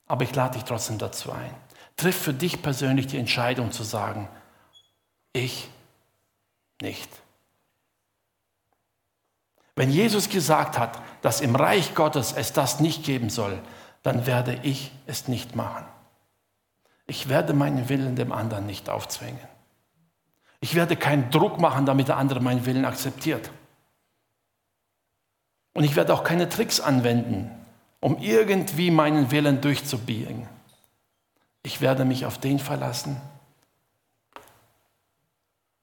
Aber 0.08 0.24
ich 0.24 0.36
lade 0.36 0.56
dich 0.56 0.66
trotzdem 0.66 0.98
dazu 0.98 1.32
ein. 1.32 1.56
Triff 1.96 2.16
für 2.16 2.34
dich 2.34 2.62
persönlich 2.62 3.08
die 3.08 3.18
Entscheidung 3.18 3.72
zu 3.72 3.84
sagen, 3.84 4.28
ich 5.34 5.70
nicht. 6.82 7.10
Wenn 9.76 9.89
Jesus 9.89 10.30
gesagt 10.30 10.78
hat, 10.78 11.02
dass 11.22 11.42
im 11.42 11.56
Reich 11.56 11.96
Gottes 11.96 12.34
es 12.34 12.54
das 12.54 12.80
nicht 12.80 13.04
geben 13.04 13.30
soll, 13.30 13.62
dann 14.04 14.26
werde 14.26 14.60
ich 14.64 14.92
es 15.06 15.28
nicht 15.28 15.56
machen. 15.56 15.86
Ich 17.08 17.30
werde 17.30 17.54
meinen 17.54 17.88
Willen 17.88 18.16
dem 18.16 18.32
anderen 18.32 18.66
nicht 18.66 18.89
aufzwingen. 18.89 19.39
Ich 20.62 20.76
werde 20.76 20.95
keinen 20.95 21.30
Druck 21.32 21.59
machen, 21.59 21.86
damit 21.86 22.07
der 22.07 22.18
andere 22.18 22.39
meinen 22.39 22.66
Willen 22.66 22.86
akzeptiert. 22.86 23.51
Und 25.74 25.84
ich 25.84 25.95
werde 25.95 26.14
auch 26.14 26.24
keine 26.24 26.47
Tricks 26.47 26.80
anwenden, 26.80 27.49
um 27.99 28.18
irgendwie 28.20 28.91
meinen 28.91 29.32
Willen 29.32 29.59
durchzubiegen. 29.59 30.47
Ich 31.64 31.82
werde 31.82 32.05
mich 32.05 32.26
auf 32.26 32.38
den 32.38 32.59
verlassen, 32.59 33.20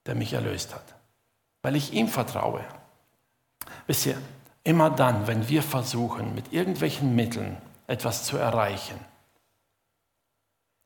der 0.07 0.15
mich 0.15 0.33
erlöst 0.33 0.75
hat, 0.75 0.95
weil 1.63 1.77
ich 1.77 1.93
ihm 1.93 2.09
vertraue. 2.09 2.65
Wisst 3.87 4.07
ihr, 4.07 4.17
immer 4.63 4.91
dann, 4.91 5.27
wenn 5.27 5.49
wir 5.49 5.63
versuchen, 5.63 6.35
mit 6.35 6.53
irgendwelchen 6.53 7.15
Mitteln 7.17 7.57
etwas 7.87 8.25
zu 8.25 8.37
erreichen, 8.37 8.99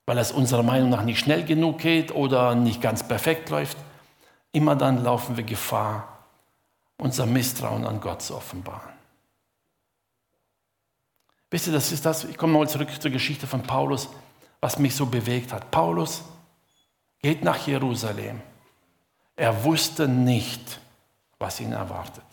weil 0.06 0.18
es 0.18 0.32
unserer 0.32 0.62
Meinung 0.62 0.90
nach 0.90 1.04
nicht 1.04 1.20
schnell 1.20 1.44
genug 1.44 1.78
geht 1.78 2.12
oder 2.12 2.54
nicht 2.54 2.80
ganz 2.80 3.06
perfekt 3.06 3.50
läuft, 3.50 3.76
immer 4.52 4.76
dann 4.76 5.02
laufen 5.02 5.36
wir 5.36 5.44
Gefahr, 5.44 6.26
unser 6.98 7.26
Misstrauen 7.26 7.86
an 7.86 8.00
Gott 8.00 8.22
zu 8.22 8.36
offenbaren. 8.36 8.92
Wisst 11.50 11.66
ihr, 11.66 11.72
das 11.72 11.92
ist 11.92 12.06
das, 12.06 12.24
ich 12.24 12.36
komme 12.36 12.54
mal 12.54 12.68
zurück 12.68 12.88
zur 13.00 13.10
Geschichte 13.10 13.46
von 13.46 13.62
Paulus, 13.62 14.08
was 14.60 14.78
mich 14.78 14.94
so 14.94 15.06
bewegt 15.06 15.52
hat. 15.52 15.70
Paulus 15.70 16.22
geht 17.20 17.44
nach 17.44 17.66
Jerusalem. 17.66 18.40
Er 19.36 19.62
wusste 19.64 20.08
nicht, 20.08 20.80
was 21.38 21.60
ihn 21.60 21.72
erwartet. 21.72 22.24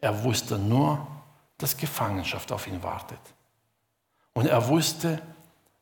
Er 0.00 0.24
wusste 0.24 0.58
nur, 0.58 1.06
dass 1.58 1.76
Gefangenschaft 1.76 2.50
auf 2.52 2.66
ihn 2.66 2.82
wartet. 2.82 3.20
Und 4.32 4.46
er 4.46 4.68
wusste, 4.68 5.20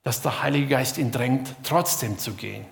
dass 0.03 0.23
der 0.23 0.43
Heilige 0.43 0.69
Geist 0.69 0.99
ihn 0.99 1.13
drängt, 1.13 1.55
trotzdem 1.63 2.19
zu 2.19 2.35
gehen. 2.35 2.67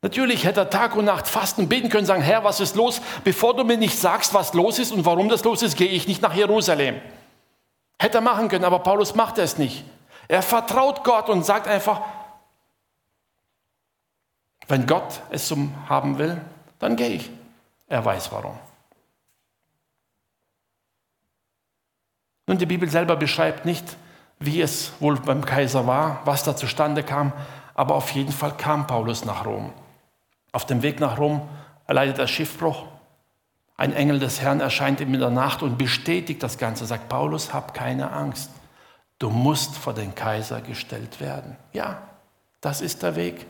Natürlich 0.00 0.44
hätte 0.44 0.60
er 0.60 0.70
Tag 0.70 0.94
und 0.94 1.06
Nacht 1.06 1.26
fasten 1.26 1.68
beten 1.68 1.88
können, 1.88 2.06
sagen, 2.06 2.22
Herr, 2.22 2.44
was 2.44 2.60
ist 2.60 2.76
los? 2.76 3.00
Bevor 3.24 3.56
du 3.56 3.64
mir 3.64 3.76
nicht 3.76 3.98
sagst, 3.98 4.32
was 4.32 4.54
los 4.54 4.78
ist 4.78 4.92
und 4.92 5.04
warum 5.04 5.28
das 5.28 5.42
los 5.42 5.62
ist, 5.62 5.76
gehe 5.76 5.88
ich 5.88 6.06
nicht 6.06 6.22
nach 6.22 6.34
Jerusalem. 6.34 7.00
Hätte 7.98 8.18
er 8.18 8.22
machen 8.22 8.48
können, 8.48 8.64
aber 8.64 8.78
Paulus 8.78 9.16
macht 9.16 9.38
es 9.38 9.58
nicht. 9.58 9.84
Er 10.28 10.42
vertraut 10.42 11.02
Gott 11.02 11.28
und 11.28 11.44
sagt 11.44 11.66
einfach, 11.66 12.02
wenn 14.68 14.86
Gott 14.86 15.22
es 15.30 15.48
so 15.48 15.56
haben 15.88 16.18
will, 16.18 16.40
dann 16.78 16.94
gehe 16.94 17.08
ich. 17.08 17.30
Er 17.88 18.04
weiß 18.04 18.30
warum. 18.30 18.56
Nun, 22.46 22.58
die 22.58 22.66
Bibel 22.66 22.88
selber 22.88 23.16
beschreibt 23.16 23.64
nicht, 23.64 23.96
wie 24.40 24.60
es 24.60 24.92
wohl 25.00 25.16
beim 25.16 25.44
Kaiser 25.44 25.86
war, 25.86 26.20
was 26.24 26.44
da 26.44 26.56
zustande 26.56 27.02
kam, 27.02 27.32
aber 27.74 27.94
auf 27.94 28.10
jeden 28.10 28.32
Fall 28.32 28.56
kam 28.56 28.86
Paulus 28.86 29.24
nach 29.24 29.44
Rom. 29.44 29.72
Auf 30.52 30.66
dem 30.66 30.82
Weg 30.82 31.00
nach 31.00 31.18
Rom 31.18 31.42
erleidet 31.86 32.18
er 32.18 32.26
Schiffbruch. 32.26 32.86
Ein 33.76 33.92
Engel 33.92 34.18
des 34.18 34.40
Herrn 34.40 34.60
erscheint 34.60 35.00
ihm 35.00 35.14
in 35.14 35.20
der 35.20 35.30
Nacht 35.30 35.62
und 35.62 35.78
bestätigt 35.78 36.42
das 36.42 36.58
Ganze, 36.58 36.86
sagt 36.86 37.08
Paulus, 37.08 37.52
hab 37.52 37.74
keine 37.74 38.10
Angst. 38.10 38.50
Du 39.18 39.30
musst 39.30 39.76
vor 39.76 39.94
den 39.94 40.14
Kaiser 40.14 40.60
gestellt 40.60 41.20
werden. 41.20 41.56
Ja, 41.72 42.02
das 42.60 42.80
ist 42.80 43.02
der 43.02 43.16
Weg. 43.16 43.46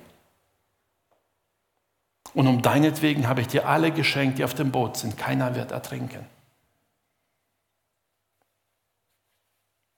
Und 2.35 2.47
um 2.47 2.63
deinetwegen 2.63 3.27
habe 3.27 3.41
ich 3.41 3.49
dir 3.49 3.67
alle 3.67 3.91
geschenkt, 3.91 4.39
die 4.39 4.45
auf 4.45 4.55
dem 4.55 4.71
Boot 4.71 4.97
sind. 4.97 5.17
Keiner 5.17 5.55
wird 5.55 5.73
ertrinken. 5.73 6.27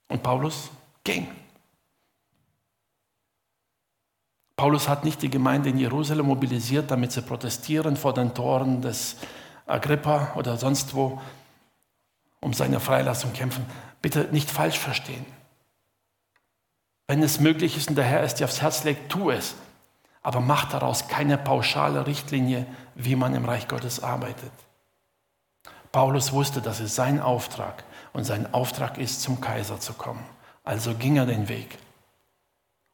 Und 0.09 0.23
Paulus 0.23 0.71
ging. 1.05 1.29
Paulus 4.57 4.89
hat 4.89 5.05
nicht 5.05 5.23
die 5.23 5.31
Gemeinde 5.31 5.71
in 5.71 5.79
Jerusalem 5.79 6.27
mobilisiert, 6.27 6.91
damit 6.91 7.13
sie 7.13 7.23
protestieren 7.23 7.97
vor 7.97 8.13
den 8.13 8.35
Toren 8.35 8.83
des 8.83 9.17
Agrippa 9.67 10.33
oder 10.35 10.59
sonst 10.59 10.95
wo, 10.95 11.21
um 12.41 12.53
seine 12.53 12.79
Freilassung 12.79 13.33
kämpfen. 13.33 13.65
Bitte 14.03 14.29
nicht 14.33 14.51
falsch 14.51 14.79
verstehen. 14.79 15.25
Wenn 17.07 17.23
es 17.23 17.41
möglich 17.41 17.77
ist 17.77 17.89
und 17.89 17.97
der 17.97 18.05
Herr 18.05 18.23
es 18.23 18.35
dir 18.35 18.45
aufs 18.45 18.61
Herz 18.61 18.85
legt, 18.85 19.11
tu 19.11 19.31
es. 19.31 19.55
Aber 20.23 20.41
mach 20.41 20.67
daraus 20.67 21.09
keine 21.09 21.39
pauschale 21.39 22.07
Richtlinie, 22.07 22.67
wie 22.95 23.17
man 23.17 23.35
im 23.35 23.47
Reich 23.47 23.67
Gottes 23.67 24.03
arbeitet. 24.03 24.53
Paulus 25.91 26.33
wusste, 26.33 26.61
dass 26.61 26.81
es 26.81 26.95
sein 26.95 27.21
Auftrag 27.21 27.85
und 28.13 28.25
sein 28.25 28.53
Auftrag 28.53 28.99
ist, 28.99 29.23
zum 29.23 29.41
Kaiser 29.41 29.81
zu 29.81 29.95
kommen. 29.95 30.25
Also 30.71 30.95
ging 30.95 31.17
er 31.17 31.27
den 31.27 31.49
Weg. 31.49 31.79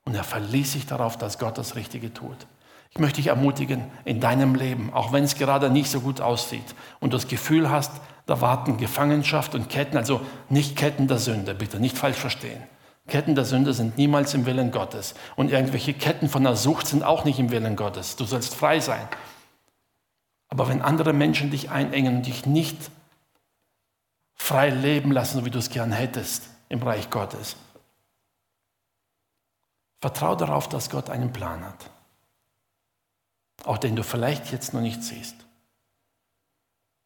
Und 0.06 0.14
er 0.14 0.24
verließ 0.24 0.72
sich 0.72 0.86
darauf, 0.86 1.18
dass 1.18 1.38
Gott 1.38 1.58
das 1.58 1.76
Richtige 1.76 2.14
tut. 2.14 2.46
Ich 2.88 2.98
möchte 2.98 3.16
dich 3.16 3.26
ermutigen, 3.26 3.90
in 4.06 4.18
deinem 4.18 4.54
Leben, 4.54 4.94
auch 4.94 5.12
wenn 5.12 5.24
es 5.24 5.34
gerade 5.34 5.68
nicht 5.68 5.90
so 5.90 6.00
gut 6.00 6.22
aussieht 6.22 6.74
und 7.00 7.12
du 7.12 7.18
das 7.18 7.28
Gefühl 7.28 7.70
hast, 7.70 7.92
da 8.24 8.40
warten 8.40 8.78
Gefangenschaft 8.78 9.54
und 9.54 9.68
Ketten, 9.68 9.98
also 9.98 10.22
nicht 10.48 10.74
Ketten 10.74 11.06
der 11.06 11.18
Sünde, 11.18 11.54
bitte 11.54 11.78
nicht 11.78 11.98
falsch 11.98 12.16
verstehen. 12.16 12.62
Ketten 13.08 13.34
der 13.34 13.44
Sünde 13.44 13.74
sind 13.74 13.98
niemals 13.98 14.32
im 14.32 14.46
Willen 14.46 14.70
Gottes. 14.70 15.14
Und 15.36 15.50
irgendwelche 15.50 15.92
Ketten 15.92 16.30
von 16.30 16.44
der 16.44 16.56
Sucht 16.56 16.86
sind 16.86 17.04
auch 17.04 17.26
nicht 17.26 17.38
im 17.38 17.50
Willen 17.50 17.76
Gottes. 17.76 18.16
Du 18.16 18.24
sollst 18.24 18.54
frei 18.54 18.80
sein. 18.80 19.06
Aber 20.48 20.66
wenn 20.70 20.80
andere 20.80 21.12
Menschen 21.12 21.50
dich 21.50 21.68
einengen 21.68 22.16
und 22.16 22.26
dich 22.26 22.46
nicht 22.46 22.90
frei 24.32 24.70
leben 24.70 25.12
lassen, 25.12 25.40
so 25.40 25.44
wie 25.44 25.50
du 25.50 25.58
es 25.58 25.68
gern 25.68 25.92
hättest 25.92 26.48
im 26.70 26.82
Reich 26.82 27.10
Gottes, 27.10 27.56
Vertraue 30.00 30.36
darauf, 30.36 30.68
dass 30.68 30.90
Gott 30.90 31.10
einen 31.10 31.32
Plan 31.32 31.64
hat. 31.64 31.90
Auch 33.64 33.78
den 33.78 33.96
du 33.96 34.02
vielleicht 34.02 34.52
jetzt 34.52 34.74
noch 34.74 34.80
nicht 34.80 35.02
siehst. 35.02 35.34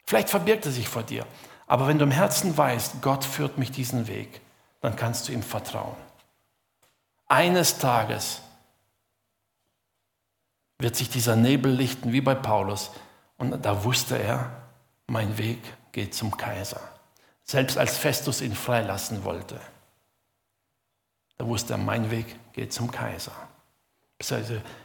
Vielleicht 0.04 0.30
verbirgt 0.30 0.66
er 0.66 0.72
sich 0.72 0.88
vor 0.88 1.02
dir. 1.04 1.24
Aber 1.66 1.86
wenn 1.86 1.98
du 1.98 2.04
im 2.04 2.10
Herzen 2.10 2.56
weißt, 2.56 3.00
Gott 3.00 3.24
führt 3.24 3.56
mich 3.56 3.70
diesen 3.70 4.08
Weg, 4.08 4.40
dann 4.80 4.96
kannst 4.96 5.28
du 5.28 5.32
ihm 5.32 5.42
vertrauen. 5.42 5.94
Eines 7.28 7.78
Tages 7.78 8.42
wird 10.80 10.96
sich 10.96 11.10
dieser 11.10 11.36
Nebel 11.36 11.70
lichten, 11.70 12.12
wie 12.12 12.20
bei 12.20 12.34
Paulus. 12.34 12.90
Und 13.38 13.64
da 13.64 13.84
wusste 13.84 14.18
er, 14.18 14.50
mein 15.06 15.38
Weg 15.38 15.60
geht 15.92 16.12
zum 16.12 16.36
Kaiser. 16.36 16.80
Selbst 17.44 17.78
als 17.78 17.96
Festus 17.96 18.40
ihn 18.40 18.56
freilassen 18.56 19.22
wollte. 19.22 19.60
Da 21.38 21.46
wusste 21.46 21.74
er, 21.74 21.78
mein 21.78 22.10
Weg 22.10 22.34
geht 22.60 22.74
zum 22.74 22.90
Kaiser. 22.90 23.32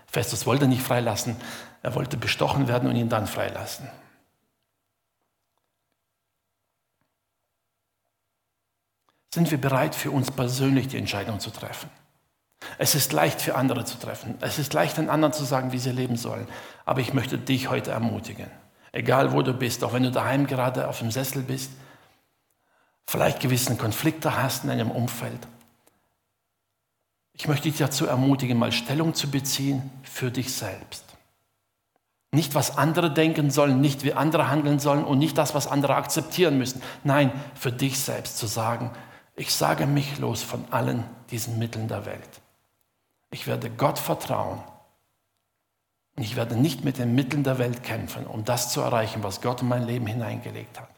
Festus 0.07 0.45
wollte 0.45 0.65
nicht 0.65 0.81
freilassen, 0.81 1.35
er 1.81 1.93
wollte 1.93 2.15
bestochen 2.15 2.69
werden 2.69 2.87
und 2.87 2.95
ihn 2.95 3.09
dann 3.09 3.27
freilassen. 3.27 3.89
Sind 9.33 9.51
wir 9.51 9.59
bereit, 9.59 9.93
für 9.93 10.09
uns 10.11 10.31
persönlich 10.31 10.87
die 10.87 10.97
Entscheidung 10.97 11.41
zu 11.41 11.49
treffen? 11.49 11.89
Es 12.77 12.95
ist 12.95 13.11
leicht 13.11 13.41
für 13.41 13.55
andere 13.55 13.83
zu 13.83 13.99
treffen. 13.99 14.37
Es 14.39 14.57
ist 14.57 14.71
leicht, 14.71 14.95
den 14.95 15.09
anderen 15.09 15.33
zu 15.33 15.43
sagen, 15.43 15.73
wie 15.73 15.79
sie 15.79 15.91
leben 15.91 16.15
sollen. 16.15 16.47
Aber 16.85 17.01
ich 17.01 17.13
möchte 17.13 17.37
dich 17.37 17.69
heute 17.69 17.91
ermutigen. 17.91 18.49
Egal 18.93 19.33
wo 19.33 19.41
du 19.41 19.53
bist, 19.53 19.83
auch 19.83 19.91
wenn 19.91 20.03
du 20.03 20.11
daheim 20.11 20.47
gerade 20.47 20.87
auf 20.87 20.99
dem 20.99 21.11
Sessel 21.11 21.41
bist, 21.41 21.71
vielleicht 23.05 23.41
gewissen 23.41 23.77
Konflikte 23.77 24.41
hast 24.41 24.63
in 24.63 24.69
deinem 24.69 24.91
Umfeld. 24.91 25.45
Ich 27.37 27.47
möchte 27.47 27.69
dich 27.69 27.77
dazu 27.77 28.05
ermutigen, 28.05 28.57
mal 28.57 28.71
Stellung 28.71 29.13
zu 29.13 29.29
beziehen 29.29 29.89
für 30.03 30.31
dich 30.31 30.53
selbst. 30.53 31.03
Nicht, 32.31 32.55
was 32.55 32.77
andere 32.77 33.13
denken 33.13 33.51
sollen, 33.51 33.79
nicht 33.79 34.03
wie 34.03 34.13
andere 34.13 34.49
handeln 34.49 34.79
sollen 34.79 35.05
und 35.05 35.19
nicht 35.19 35.37
das, 35.37 35.53
was 35.55 35.67
andere 35.67 35.95
akzeptieren 35.95 36.57
müssen. 36.57 36.81
Nein, 37.03 37.31
für 37.53 37.71
dich 37.71 37.99
selbst 37.99 38.37
zu 38.37 38.47
sagen, 38.47 38.91
ich 39.35 39.53
sage 39.53 39.85
mich 39.85 40.17
los 40.19 40.43
von 40.43 40.65
allen 40.71 41.03
diesen 41.29 41.59
Mitteln 41.59 41.87
der 41.87 42.05
Welt. 42.05 42.41
Ich 43.31 43.47
werde 43.47 43.69
Gott 43.69 43.99
vertrauen. 43.99 44.61
Und 46.15 46.23
ich 46.23 46.37
werde 46.37 46.55
nicht 46.55 46.85
mit 46.85 46.97
den 46.97 47.15
Mitteln 47.15 47.43
der 47.43 47.57
Welt 47.57 47.83
kämpfen, 47.83 48.25
um 48.25 48.45
das 48.45 48.71
zu 48.71 48.79
erreichen, 48.79 49.23
was 49.23 49.41
Gott 49.41 49.61
in 49.61 49.67
mein 49.67 49.85
Leben 49.85 50.07
hineingelegt 50.07 50.79
hat. 50.79 50.89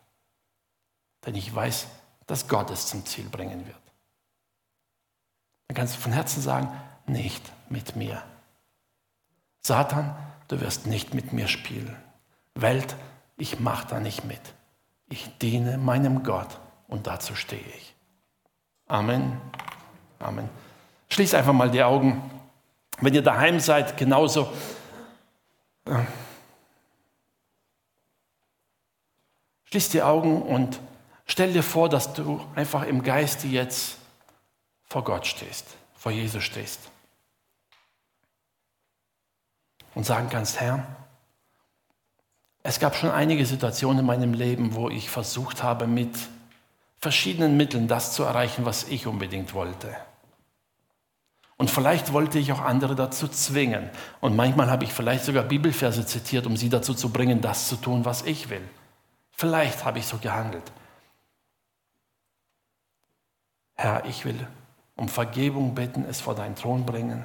Denn 1.26 1.34
ich 1.34 1.54
weiß, 1.54 1.88
dass 2.28 2.48
Gott 2.48 2.70
es 2.70 2.88
zum 2.88 3.06
Ziel 3.06 3.26
bringen 3.30 3.66
wird. 3.66 3.87
Dann 5.68 5.76
kannst 5.76 5.96
du 5.96 6.00
von 6.00 6.14
Herzen 6.14 6.42
sagen, 6.42 6.70
nicht 7.06 7.52
mit 7.70 7.96
mir. 7.96 8.22
Satan, 9.62 10.16
du 10.48 10.62
wirst 10.62 10.88
nicht 10.88 11.14
mit 11.14 11.34
mir 11.34 11.48
spielen. 11.48 11.96
Welt, 12.56 12.96
ich 13.38 13.60
mache 13.60 13.88
da 13.88 14.00
nicht 14.00 14.24
mit. 14.24 14.42
Ich 15.10 15.38
diene 15.40 15.78
meinem 15.78 16.24
Gott 16.24 16.60
und 16.88 17.08
dazu 17.08 17.36
stehe 17.36 17.62
ich. 17.62 17.96
Amen. 18.88 19.40
Amen. 20.20 20.50
Schließ 21.10 21.34
einfach 21.34 21.54
mal 21.54 21.70
die 21.70 21.84
Augen. 21.84 22.22
Wenn 23.00 23.14
ihr 23.14 23.22
daheim 23.22 23.60
seid, 23.60 23.98
genauso. 23.98 24.52
Äh, 25.86 26.00
schließ 29.66 29.90
die 29.90 30.02
Augen 30.02 30.42
und 30.42 30.80
stell 31.26 31.54
dir 31.54 31.64
vor, 31.64 31.90
dass 31.90 32.14
du 32.14 32.42
einfach 32.56 32.84
im 32.84 33.04
Geiste 33.04 33.48
jetzt 33.48 33.97
vor 34.88 35.04
Gott 35.04 35.28
stehst, 35.28 35.66
vor 35.96 36.12
Jesus 36.12 36.44
stehst 36.44 36.80
und 39.94 40.06
sagen 40.06 40.30
kannst, 40.30 40.60
Herr, 40.60 40.86
es 42.64 42.80
gab 42.80 42.96
schon 42.96 43.10
einige 43.10 43.46
Situationen 43.46 44.00
in 44.00 44.06
meinem 44.06 44.34
Leben, 44.34 44.76
wo 44.76 44.90
ich 44.90 45.10
versucht 45.10 45.64
habe, 45.64 45.88
mit 45.88 46.16
verschiedenen 47.00 47.58
Mitteln 47.58 47.88
das 47.88 48.14
zu 48.14 48.24
erreichen, 48.24 48.66
was 48.66 48.88
ich 48.90 49.08
unbedingt 49.08 49.54
wollte. 49.54 49.96
Und 51.58 51.72
vielleicht 51.72 52.14
wollte 52.14 52.38
ich 52.38 52.52
auch 52.52 52.62
andere 52.62 52.96
dazu 52.96 53.28
zwingen. 53.28 53.90
Und 54.22 54.36
manchmal 54.36 54.70
habe 54.70 54.84
ich 54.84 54.94
vielleicht 54.94 55.26
sogar 55.26 55.44
Bibelverse 55.44 56.06
zitiert, 56.06 56.46
um 56.46 56.56
sie 56.56 56.70
dazu 56.70 56.94
zu 56.94 57.10
bringen, 57.10 57.42
das 57.42 57.68
zu 57.68 57.78
tun, 57.78 58.06
was 58.06 58.22
ich 58.24 58.50
will. 58.50 58.68
Vielleicht 59.32 59.84
habe 59.84 60.00
ich 60.00 60.06
so 60.06 60.18
gehandelt. 60.18 60.72
Herr, 63.76 64.06
ich 64.06 64.26
will 64.26 64.48
um 64.98 65.08
Vergebung 65.08 65.76
bitten, 65.76 66.04
es 66.06 66.20
vor 66.20 66.36
deinen 66.36 66.56
Thron 66.56 66.86
bringen. 66.86 67.24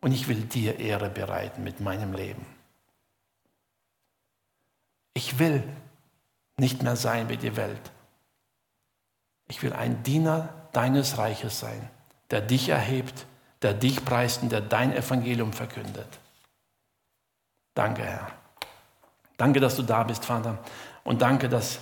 Und 0.00 0.12
ich 0.12 0.28
will 0.28 0.42
dir 0.42 0.78
Ehre 0.80 1.10
bereiten 1.10 1.62
mit 1.62 1.80
meinem 1.80 2.12
Leben. 2.12 2.46
Ich 5.14 5.38
will 5.38 5.62
nicht 6.56 6.82
mehr 6.82 6.96
sein 6.96 7.28
wie 7.28 7.36
die 7.36 7.56
Welt. 7.56 7.92
Ich 9.48 9.62
will 9.62 9.72
ein 9.72 10.02
Diener 10.02 10.48
deines 10.72 11.18
Reiches 11.18 11.60
sein, 11.60 11.90
der 12.30 12.40
dich 12.40 12.68
erhebt, 12.68 13.26
der 13.62 13.74
dich 13.74 14.04
preist 14.04 14.42
und 14.42 14.52
der 14.52 14.60
dein 14.60 14.94
Evangelium 14.94 15.52
verkündet. 15.52 16.18
Danke, 17.74 18.02
Herr. 18.04 18.32
Danke, 19.36 19.60
dass 19.60 19.76
du 19.76 19.82
da 19.82 20.02
bist, 20.02 20.24
Vater. 20.24 20.58
Und 21.04 21.22
danke, 21.22 21.48
dass 21.48 21.80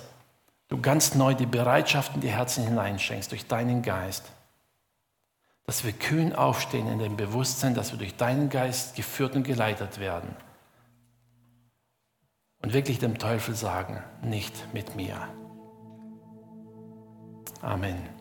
du 0.67 0.81
ganz 0.81 1.15
neu 1.15 1.33
die 1.33 1.45
Bereitschaft 1.45 2.15
in 2.15 2.21
die 2.21 2.29
Herzen 2.29 2.63
hineinschenkst 2.63 3.31
durch 3.31 3.47
deinen 3.47 3.81
Geist. 3.81 4.25
Dass 5.65 5.83
wir 5.83 5.91
kühn 5.91 6.33
aufstehen 6.33 6.87
in 6.87 6.99
dem 6.99 7.17
Bewusstsein, 7.17 7.75
dass 7.75 7.91
wir 7.91 7.99
durch 7.99 8.15
deinen 8.15 8.49
Geist 8.49 8.95
geführt 8.95 9.35
und 9.35 9.43
geleitet 9.43 9.99
werden. 9.99 10.35
Und 12.61 12.73
wirklich 12.73 12.99
dem 12.99 13.17
Teufel 13.17 13.55
sagen, 13.55 14.03
nicht 14.21 14.73
mit 14.73 14.95
mir. 14.95 15.27
Amen. 17.61 18.16